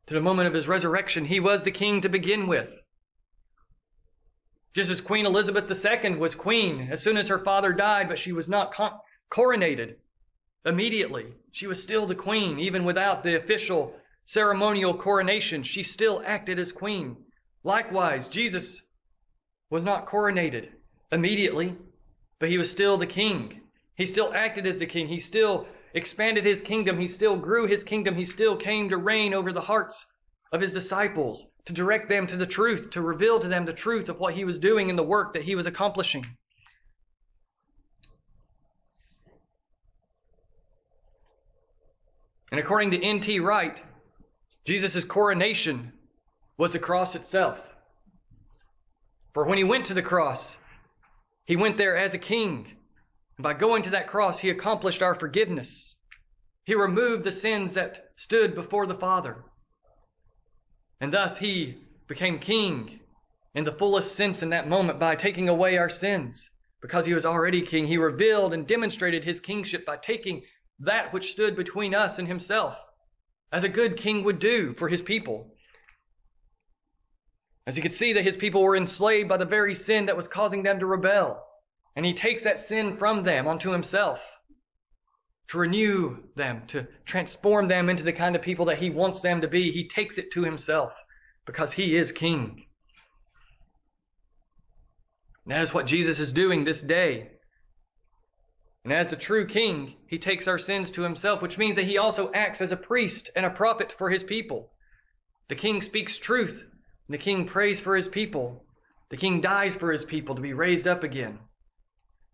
to 0.08 0.14
the 0.14 0.22
moment 0.22 0.48
of 0.48 0.54
his 0.54 0.68
resurrection, 0.68 1.26
he 1.26 1.40
was 1.40 1.64
the 1.64 1.72
king 1.72 2.02
to 2.02 2.10
begin 2.10 2.48
with. 2.48 2.80
Just 4.74 4.90
as 4.90 5.02
Queen 5.02 5.26
Elizabeth 5.26 5.70
II 5.70 6.16
was 6.16 6.34
queen 6.34 6.88
as 6.92 7.02
soon 7.02 7.18
as 7.18 7.28
her 7.28 7.40
father 7.40 7.72
died, 7.72 8.10
but 8.10 8.18
she 8.18 8.32
was 8.32 8.50
not 8.50 8.74
coronated 9.32 9.96
immediately. 10.66 11.28
She 11.52 11.68
was 11.68 11.82
still 11.82 12.06
the 12.06 12.16
queen, 12.16 12.60
even 12.60 12.84
without 12.84 13.24
the 13.24 13.38
official 13.38 13.96
ceremonial 14.26 14.96
coronation. 14.96 15.64
She 15.64 15.84
still 15.84 16.24
acted 16.26 16.58
as 16.58 16.72
queen. 16.72 17.18
Likewise, 17.64 18.28
Jesus 18.28 18.82
was 19.70 19.86
not 19.86 20.08
coronated 20.08 20.70
immediately, 21.12 21.76
but 22.40 22.50
he 22.50 22.58
was 22.58 22.72
still 22.72 22.98
the 22.98 23.06
king. 23.06 23.62
He 23.96 24.06
still 24.06 24.34
acted 24.34 24.66
as 24.66 24.80
the 24.80 24.88
king. 24.88 25.08
He 25.08 25.20
still 25.20 25.68
expanded 25.94 26.46
his 26.46 26.62
kingdom. 26.62 27.00
He 27.00 27.08
still 27.08 27.36
grew 27.36 27.68
his 27.68 27.84
kingdom. 27.84 28.16
He 28.16 28.26
still 28.26 28.56
came 28.56 28.90
to 28.90 28.98
reign 28.98 29.34
over 29.34 29.54
the 29.54 29.62
hearts 29.62 30.06
of 30.52 30.62
his 30.62 30.74
disciples, 30.74 31.46
to 31.66 31.74
direct 31.74 32.10
them 32.10 32.28
to 32.28 32.38
the 32.38 32.46
truth, 32.46 32.90
to 32.92 33.02
reveal 33.02 33.40
to 33.40 33.48
them 33.48 33.66
the 33.66 33.74
truth 33.74 34.10
of 34.10 34.20
what 34.20 34.36
he 34.36 34.46
was 34.46 34.60
doing 34.60 34.90
and 34.90 34.98
the 34.98 35.04
work 35.04 35.34
that 35.34 35.44
he 35.44 35.56
was 35.56 35.66
accomplishing. 35.66 36.26
And 42.52 42.60
according 42.60 42.92
to 42.92 43.04
N.T. 43.04 43.40
Wright, 43.40 43.82
Jesus' 44.66 45.04
coronation 45.04 45.92
was 46.56 46.72
the 46.72 46.80
cross 46.80 47.16
itself. 47.16 47.60
For 49.34 49.46
when 49.46 49.58
he 49.58 49.64
went 49.64 49.88
to 49.88 49.96
the 49.96 50.04
cross, 50.04 50.56
he 51.46 51.56
went 51.56 51.78
there 51.78 51.98
as 51.98 52.14
a 52.14 52.20
king 52.20 52.68
by 53.40 53.54
going 53.54 53.84
to 53.84 53.90
that 53.92 54.08
cross, 54.08 54.40
he 54.40 54.50
accomplished 54.50 55.02
our 55.02 55.16
forgiveness. 55.16 55.96
He 56.66 56.76
removed 56.76 57.24
the 57.24 57.32
sins 57.32 57.74
that 57.74 58.10
stood 58.16 58.56
before 58.56 58.86
the 58.86 58.96
Father. 58.96 59.44
And 61.02 61.12
thus 61.12 61.38
he 61.38 61.78
became 62.08 62.40
king 62.40 63.00
in 63.56 63.64
the 63.64 63.72
fullest 63.72 64.16
sense 64.16 64.42
in 64.42 64.50
that 64.50 64.68
moment 64.68 65.00
by 65.00 65.16
taking 65.16 65.50
away 65.50 65.78
our 65.78 65.90
sins. 65.90 66.50
Because 66.82 67.06
he 67.06 67.14
was 67.14 67.26
already 67.26 67.62
king, 67.62 67.88
he 67.88 67.98
revealed 67.98 68.54
and 68.54 68.68
demonstrated 68.68 69.24
his 69.24 69.40
kingship 69.40 69.86
by 69.86 69.98
taking 69.98 70.44
that 70.80 71.14
which 71.14 71.32
stood 71.32 71.56
between 71.56 71.96
us 71.96 72.20
and 72.20 72.28
himself, 72.28 72.76
as 73.52 73.64
a 73.64 73.70
good 73.70 73.96
king 73.96 74.24
would 74.24 74.40
do 74.40 74.74
for 74.74 74.90
his 74.90 75.02
people. 75.02 75.56
As 77.66 77.76
he 77.76 77.82
could 77.82 77.94
see 77.94 78.14
that 78.14 78.26
his 78.26 78.36
people 78.36 78.62
were 78.62 78.76
enslaved 78.76 79.30
by 79.30 79.38
the 79.38 79.46
very 79.46 79.76
sin 79.76 80.08
that 80.08 80.18
was 80.18 80.28
causing 80.28 80.64
them 80.64 80.80
to 80.80 80.86
rebel. 80.86 81.46
And 81.96 82.06
he 82.06 82.14
takes 82.14 82.44
that 82.44 82.60
sin 82.60 82.98
from 82.98 83.24
them 83.24 83.48
onto 83.48 83.72
himself 83.72 84.20
to 85.50 85.60
renew 85.60 86.18
them, 86.36 86.64
to 86.68 86.88
transform 87.06 87.68
them 87.68 87.90
into 87.90 88.04
the 88.04 88.14
kind 88.14 88.36
of 88.36 88.42
people 88.42 88.66
that 88.66 88.80
he 88.80 88.90
wants 88.90 89.22
them 89.22 89.42
to 89.42 89.48
be. 89.48 89.72
He 89.72 89.88
takes 89.88 90.18
it 90.18 90.32
to 90.32 90.44
himself 90.44 90.94
because 91.46 91.74
he 91.74 91.96
is 91.96 92.12
king. 92.12 92.66
And 95.46 95.54
that 95.54 95.62
is 95.62 95.74
what 95.74 95.86
Jesus 95.86 96.20
is 96.20 96.32
doing 96.32 96.64
this 96.64 96.82
day. 96.82 97.30
And 98.84 98.92
as 98.92 99.10
the 99.10 99.16
true 99.16 99.46
king, 99.46 99.96
he 100.08 100.18
takes 100.18 100.48
our 100.48 100.60
sins 100.60 100.92
to 100.92 101.04
himself, 101.04 101.42
which 101.42 101.58
means 101.58 101.76
that 101.76 101.86
he 101.86 101.98
also 101.98 102.32
acts 102.34 102.62
as 102.62 102.72
a 102.72 102.78
priest 102.78 103.30
and 103.36 103.46
a 103.46 103.50
prophet 103.50 103.94
for 103.98 104.10
his 104.10 104.24
people. 104.24 104.72
The 105.50 105.56
king 105.56 105.82
speaks 105.82 106.18
truth 106.18 106.64
And 107.08 107.14
the 107.14 107.18
king 107.18 107.46
prays 107.46 107.80
for 107.80 107.96
his 107.96 108.08
people. 108.08 108.66
The 109.10 109.18
king 109.18 109.42
dies 109.42 109.76
for 109.76 109.92
his 109.92 110.04
people 110.04 110.36
to 110.36 110.42
be 110.42 110.54
raised 110.54 110.88
up 110.88 111.04
again. 111.04 111.40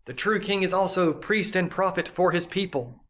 The 0.06 0.14
true 0.14 0.40
king 0.40 0.62
is 0.62 0.72
also 0.72 1.12
priest 1.12 1.56
and 1.56 1.70
prophet 1.70 2.08
for 2.08 2.32
his 2.32 2.46
people. 2.46 3.04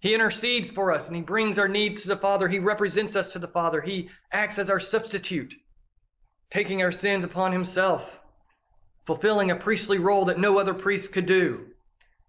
He 0.00 0.14
intercedes 0.14 0.70
for 0.70 0.92
us 0.92 1.06
and 1.06 1.16
he 1.16 1.22
brings 1.22 1.58
our 1.58 1.68
needs 1.68 2.02
to 2.02 2.08
the 2.08 2.16
Father. 2.16 2.48
He 2.48 2.58
represents 2.58 3.16
us 3.16 3.32
to 3.32 3.38
the 3.38 3.48
Father. 3.48 3.80
He 3.80 4.10
acts 4.32 4.58
as 4.58 4.70
our 4.70 4.80
substitute, 4.80 5.54
taking 6.50 6.82
our 6.82 6.92
sins 6.92 7.24
upon 7.24 7.52
himself, 7.52 8.04
fulfilling 9.06 9.50
a 9.50 9.56
priestly 9.56 9.98
role 9.98 10.26
that 10.26 10.38
no 10.38 10.58
other 10.58 10.74
priest 10.74 11.12
could 11.12 11.26
do, 11.26 11.66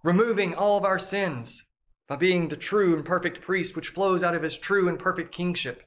removing 0.03 0.55
all 0.55 0.77
of 0.77 0.85
our 0.85 0.99
sins 0.99 1.61
by 2.07 2.15
being 2.15 2.47
the 2.47 2.55
true 2.55 2.95
and 2.95 3.03
perfect 3.03 3.41
priest 3.41 3.75
which 3.75 3.89
flows 3.89 4.23
out 4.23 4.35
of 4.35 4.43
his 4.43 4.55
true 4.55 4.87
and 4.87 4.99
perfect 4.99 5.33
kingship. 5.33 5.83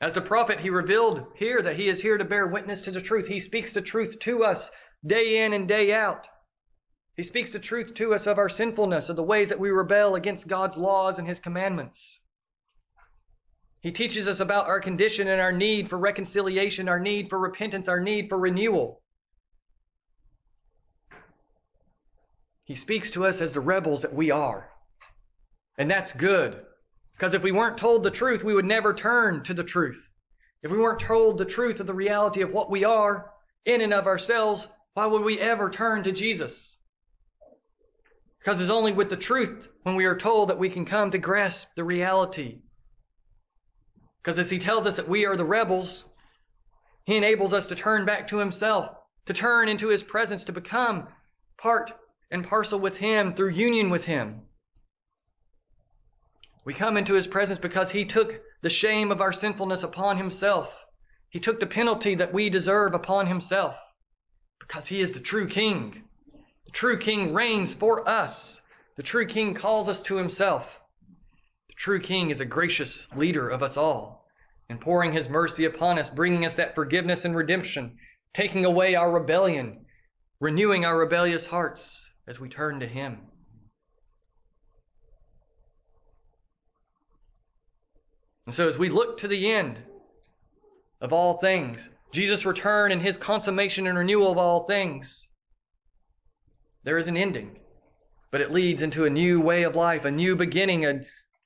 As 0.00 0.12
the 0.12 0.20
prophet, 0.20 0.60
he 0.60 0.70
revealed 0.70 1.26
here 1.34 1.60
that 1.60 1.76
he 1.76 1.88
is 1.88 2.00
here 2.00 2.16
to 2.16 2.24
bear 2.24 2.46
witness 2.46 2.82
to 2.82 2.90
the 2.90 3.00
truth. 3.00 3.26
He 3.26 3.40
speaks 3.40 3.72
the 3.72 3.82
truth 3.82 4.18
to 4.20 4.44
us 4.44 4.70
day 5.04 5.44
in 5.44 5.52
and 5.52 5.66
day 5.66 5.92
out. 5.92 6.26
He 7.18 7.24
speaks 7.24 7.50
the 7.50 7.58
truth 7.58 7.94
to 7.94 8.14
us 8.14 8.28
of 8.28 8.38
our 8.38 8.48
sinfulness, 8.48 9.08
of 9.08 9.16
the 9.16 9.24
ways 9.24 9.48
that 9.48 9.58
we 9.58 9.70
rebel 9.70 10.14
against 10.14 10.46
God's 10.46 10.76
laws 10.76 11.18
and 11.18 11.26
his 11.26 11.40
commandments. 11.40 12.20
He 13.80 13.90
teaches 13.90 14.28
us 14.28 14.38
about 14.38 14.68
our 14.68 14.78
condition 14.78 15.26
and 15.26 15.40
our 15.40 15.50
need 15.50 15.90
for 15.90 15.98
reconciliation, 15.98 16.88
our 16.88 17.00
need 17.00 17.28
for 17.28 17.36
repentance, 17.36 17.88
our 17.88 17.98
need 17.98 18.28
for 18.28 18.38
renewal. 18.38 19.02
He 22.62 22.76
speaks 22.76 23.10
to 23.10 23.26
us 23.26 23.40
as 23.40 23.52
the 23.52 23.60
rebels 23.60 24.02
that 24.02 24.14
we 24.14 24.30
are. 24.30 24.70
And 25.76 25.90
that's 25.90 26.12
good. 26.12 26.60
Because 27.14 27.34
if 27.34 27.42
we 27.42 27.50
weren't 27.50 27.78
told 27.78 28.04
the 28.04 28.12
truth, 28.12 28.44
we 28.44 28.54
would 28.54 28.64
never 28.64 28.94
turn 28.94 29.42
to 29.42 29.54
the 29.54 29.64
truth. 29.64 30.00
If 30.62 30.70
we 30.70 30.78
weren't 30.78 31.00
told 31.00 31.38
the 31.38 31.44
truth 31.44 31.80
of 31.80 31.88
the 31.88 31.94
reality 31.94 32.42
of 32.42 32.52
what 32.52 32.70
we 32.70 32.84
are 32.84 33.32
in 33.64 33.80
and 33.80 33.92
of 33.92 34.06
ourselves, 34.06 34.68
why 34.94 35.06
would 35.06 35.22
we 35.22 35.40
ever 35.40 35.68
turn 35.68 36.04
to 36.04 36.12
Jesus? 36.12 36.77
Because 38.48 38.62
it's 38.62 38.70
only 38.70 38.92
with 38.92 39.10
the 39.10 39.16
truth 39.18 39.68
when 39.82 39.94
we 39.94 40.06
are 40.06 40.16
told 40.16 40.48
that 40.48 40.58
we 40.58 40.70
can 40.70 40.86
come 40.86 41.10
to 41.10 41.18
grasp 41.18 41.68
the 41.76 41.84
reality. 41.84 42.62
Because 44.22 44.38
as 44.38 44.48
he 44.48 44.58
tells 44.58 44.86
us 44.86 44.96
that 44.96 45.06
we 45.06 45.26
are 45.26 45.36
the 45.36 45.44
rebels, 45.44 46.06
he 47.04 47.18
enables 47.18 47.52
us 47.52 47.66
to 47.66 47.74
turn 47.74 48.06
back 48.06 48.26
to 48.28 48.38
himself, 48.38 48.88
to 49.26 49.34
turn 49.34 49.68
into 49.68 49.88
his 49.88 50.02
presence, 50.02 50.44
to 50.44 50.52
become 50.52 51.08
part 51.58 51.92
and 52.30 52.42
parcel 52.42 52.80
with 52.80 52.96
Him 52.96 53.34
through 53.34 53.50
union 53.50 53.90
with 53.90 54.04
Him. 54.04 54.40
We 56.64 56.72
come 56.72 56.96
into 56.96 57.12
His 57.12 57.26
presence 57.26 57.58
because 57.58 57.90
He 57.90 58.06
took 58.06 58.40
the 58.62 58.70
shame 58.70 59.12
of 59.12 59.20
our 59.20 59.34
sinfulness 59.34 59.82
upon 59.82 60.16
Himself. 60.16 60.86
He 61.28 61.38
took 61.38 61.60
the 61.60 61.66
penalty 61.66 62.14
that 62.14 62.32
we 62.32 62.48
deserve 62.48 62.94
upon 62.94 63.26
Himself 63.26 63.76
because 64.58 64.86
He 64.86 65.02
is 65.02 65.12
the 65.12 65.20
true 65.20 65.48
King. 65.48 66.07
The 66.68 66.72
true 66.72 66.98
King 66.98 67.32
reigns 67.32 67.74
for 67.74 68.06
us. 68.06 68.60
The 68.96 69.02
true 69.02 69.24
King 69.24 69.54
calls 69.54 69.88
us 69.88 70.02
to 70.02 70.16
Himself. 70.16 70.78
The 71.68 71.74
true 71.74 71.98
King 71.98 72.28
is 72.28 72.40
a 72.40 72.44
gracious 72.44 73.06
leader 73.16 73.48
of 73.48 73.62
us 73.62 73.78
all 73.78 74.26
and 74.68 74.78
pouring 74.78 75.14
His 75.14 75.30
mercy 75.30 75.64
upon 75.64 75.98
us, 75.98 76.10
bringing 76.10 76.44
us 76.44 76.56
that 76.56 76.74
forgiveness 76.74 77.24
and 77.24 77.34
redemption, 77.34 77.96
taking 78.34 78.66
away 78.66 78.94
our 78.94 79.10
rebellion, 79.10 79.86
renewing 80.40 80.84
our 80.84 80.98
rebellious 80.98 81.46
hearts, 81.46 82.04
as 82.26 82.38
we 82.38 82.50
turn 82.50 82.80
to 82.80 82.86
Him. 82.86 83.22
And 88.44 88.54
so, 88.54 88.68
as 88.68 88.76
we 88.76 88.90
look 88.90 89.16
to 89.20 89.28
the 89.28 89.50
end 89.50 89.78
of 91.00 91.14
all 91.14 91.38
things, 91.38 91.88
Jesus' 92.12 92.44
return 92.44 92.92
and 92.92 93.00
His 93.00 93.16
consummation 93.16 93.86
and 93.86 93.96
renewal 93.96 94.32
of 94.32 94.36
all 94.36 94.66
things, 94.66 95.27
there 96.88 96.96
is 96.96 97.06
an 97.06 97.18
ending, 97.18 97.54
but 98.30 98.40
it 98.40 98.50
leads 98.50 98.80
into 98.80 99.04
a 99.04 99.10
new 99.10 99.42
way 99.42 99.64
of 99.64 99.76
life, 99.76 100.06
a 100.06 100.10
new 100.10 100.34
beginning, 100.34 100.86
a 100.86 101.02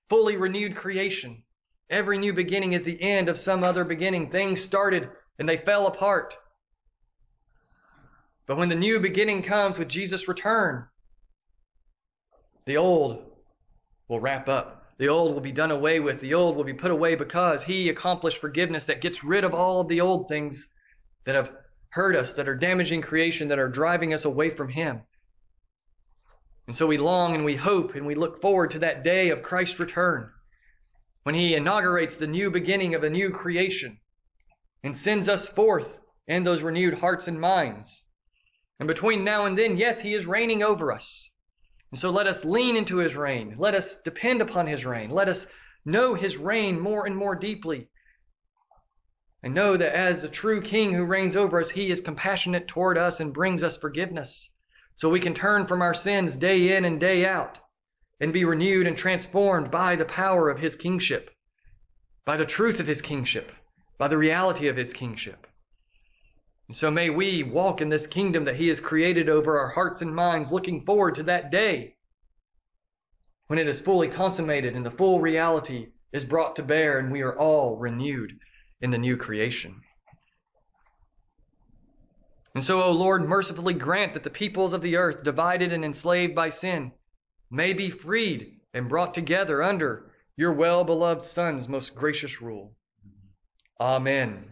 fully 0.08 0.36
renewed 0.36 0.76
creation. 0.76 1.42
Every 1.90 2.16
new 2.16 2.32
beginning 2.32 2.74
is 2.74 2.84
the 2.84 3.02
end 3.02 3.28
of 3.28 3.36
some 3.36 3.64
other 3.64 3.82
beginning. 3.82 4.30
Things 4.30 4.62
started 4.62 5.10
and 5.40 5.48
they 5.48 5.56
fell 5.56 5.88
apart. 5.88 6.36
But 8.46 8.56
when 8.56 8.68
the 8.68 8.76
new 8.76 9.00
beginning 9.00 9.42
comes 9.42 9.80
with 9.80 9.88
Jesus' 9.88 10.28
return, 10.28 10.86
the 12.64 12.76
old 12.76 13.24
will 14.06 14.20
wrap 14.20 14.48
up. 14.48 14.92
The 14.98 15.08
old 15.08 15.34
will 15.34 15.40
be 15.40 15.50
done 15.50 15.72
away 15.72 15.98
with. 15.98 16.20
The 16.20 16.34
old 16.34 16.54
will 16.54 16.62
be 16.62 16.72
put 16.72 16.92
away 16.92 17.16
because 17.16 17.64
he 17.64 17.88
accomplished 17.88 18.38
forgiveness 18.38 18.84
that 18.84 19.00
gets 19.00 19.24
rid 19.24 19.42
of 19.42 19.54
all 19.54 19.80
of 19.80 19.88
the 19.88 20.02
old 20.02 20.28
things 20.28 20.68
that 21.24 21.34
have 21.34 21.50
hurt 21.88 22.14
us, 22.14 22.32
that 22.34 22.48
are 22.48 22.54
damaging 22.54 23.02
creation, 23.02 23.48
that 23.48 23.58
are 23.58 23.68
driving 23.68 24.14
us 24.14 24.24
away 24.24 24.48
from 24.50 24.68
him. 24.68 25.00
And 26.66 26.76
so 26.76 26.86
we 26.86 26.98
long 26.98 27.34
and 27.34 27.44
we 27.44 27.56
hope 27.56 27.94
and 27.94 28.06
we 28.06 28.14
look 28.14 28.40
forward 28.40 28.70
to 28.72 28.78
that 28.80 29.02
day 29.02 29.30
of 29.30 29.42
Christ's 29.42 29.78
return 29.78 30.30
when 31.22 31.34
he 31.34 31.54
inaugurates 31.54 32.16
the 32.16 32.26
new 32.26 32.50
beginning 32.50 32.94
of 32.94 33.04
a 33.04 33.10
new 33.10 33.30
creation 33.30 33.98
and 34.82 34.96
sends 34.96 35.28
us 35.28 35.48
forth 35.48 35.98
in 36.26 36.44
those 36.44 36.62
renewed 36.62 36.94
hearts 36.94 37.28
and 37.28 37.40
minds. 37.40 38.04
And 38.78 38.88
between 38.88 39.22
now 39.22 39.46
and 39.46 39.56
then, 39.56 39.76
yes, 39.76 40.00
He 40.00 40.14
is 40.14 40.26
reigning 40.26 40.62
over 40.62 40.92
us. 40.92 41.30
And 41.90 42.00
so 42.00 42.10
let 42.10 42.26
us 42.26 42.44
lean 42.44 42.76
into 42.76 42.96
His 42.96 43.14
reign. 43.14 43.54
Let 43.58 43.74
us 43.74 43.96
depend 44.04 44.40
upon 44.40 44.66
His 44.66 44.84
reign. 44.84 45.10
Let 45.10 45.28
us 45.28 45.46
know 45.84 46.14
His 46.14 46.36
reign 46.36 46.80
more 46.80 47.06
and 47.06 47.16
more 47.16 47.36
deeply. 47.36 47.88
And 49.42 49.54
know 49.54 49.76
that 49.76 49.94
as 49.94 50.22
the 50.22 50.28
true 50.28 50.60
King 50.60 50.94
who 50.94 51.04
reigns 51.04 51.36
over 51.36 51.60
us, 51.60 51.70
He 51.70 51.90
is 51.90 52.00
compassionate 52.00 52.66
toward 52.66 52.98
us 52.98 53.20
and 53.20 53.32
brings 53.32 53.62
us 53.62 53.76
forgiveness. 53.76 54.50
So 54.96 55.08
we 55.08 55.20
can 55.20 55.34
turn 55.34 55.66
from 55.66 55.82
our 55.82 55.94
sins 55.94 56.36
day 56.36 56.76
in 56.76 56.84
and 56.84 57.00
day 57.00 57.26
out 57.26 57.58
and 58.20 58.32
be 58.32 58.44
renewed 58.44 58.86
and 58.86 58.96
transformed 58.96 59.70
by 59.70 59.96
the 59.96 60.04
power 60.04 60.48
of 60.48 60.60
His 60.60 60.76
kingship, 60.76 61.30
by 62.24 62.36
the 62.36 62.46
truth 62.46 62.78
of 62.78 62.86
His 62.86 63.00
kingship, 63.00 63.50
by 63.98 64.08
the 64.08 64.18
reality 64.18 64.68
of 64.68 64.76
His 64.76 64.92
kingship. 64.92 65.46
And 66.68 66.76
so 66.76 66.90
may 66.90 67.10
we 67.10 67.42
walk 67.42 67.80
in 67.80 67.88
this 67.88 68.06
kingdom 68.06 68.44
that 68.44 68.56
He 68.56 68.68
has 68.68 68.80
created 68.80 69.28
over 69.28 69.58
our 69.58 69.70
hearts 69.70 70.02
and 70.02 70.14
minds, 70.14 70.52
looking 70.52 70.82
forward 70.82 71.16
to 71.16 71.22
that 71.24 71.50
day 71.50 71.96
when 73.52 73.58
it 73.58 73.68
is 73.68 73.82
fully 73.82 74.08
consummated 74.08 74.74
and 74.74 74.86
the 74.86 74.90
full 74.90 75.20
reality 75.20 75.88
is 76.12 76.24
brought 76.24 76.56
to 76.56 76.62
bear 76.62 76.98
and 76.98 77.12
we 77.12 77.20
are 77.20 77.38
all 77.38 77.76
renewed 77.76 78.32
in 78.80 78.90
the 78.90 78.96
new 78.96 79.16
creation. 79.16 79.82
And 82.54 82.62
so, 82.62 82.82
O 82.82 82.92
Lord, 82.92 83.26
mercifully 83.26 83.74
grant 83.74 84.14
that 84.14 84.24
the 84.24 84.30
peoples 84.30 84.72
of 84.72 84.82
the 84.82 84.96
earth, 84.96 85.22
divided 85.22 85.72
and 85.72 85.84
enslaved 85.84 86.34
by 86.34 86.50
sin, 86.50 86.92
may 87.50 87.72
be 87.72 87.90
freed 87.90 88.60
and 88.74 88.88
brought 88.88 89.14
together 89.14 89.62
under 89.62 90.10
your 90.36 90.52
well 90.52 90.84
beloved 90.84 91.24
Son's 91.24 91.68
most 91.68 91.94
gracious 91.94 92.42
rule. 92.42 92.74
Amen. 93.80 94.51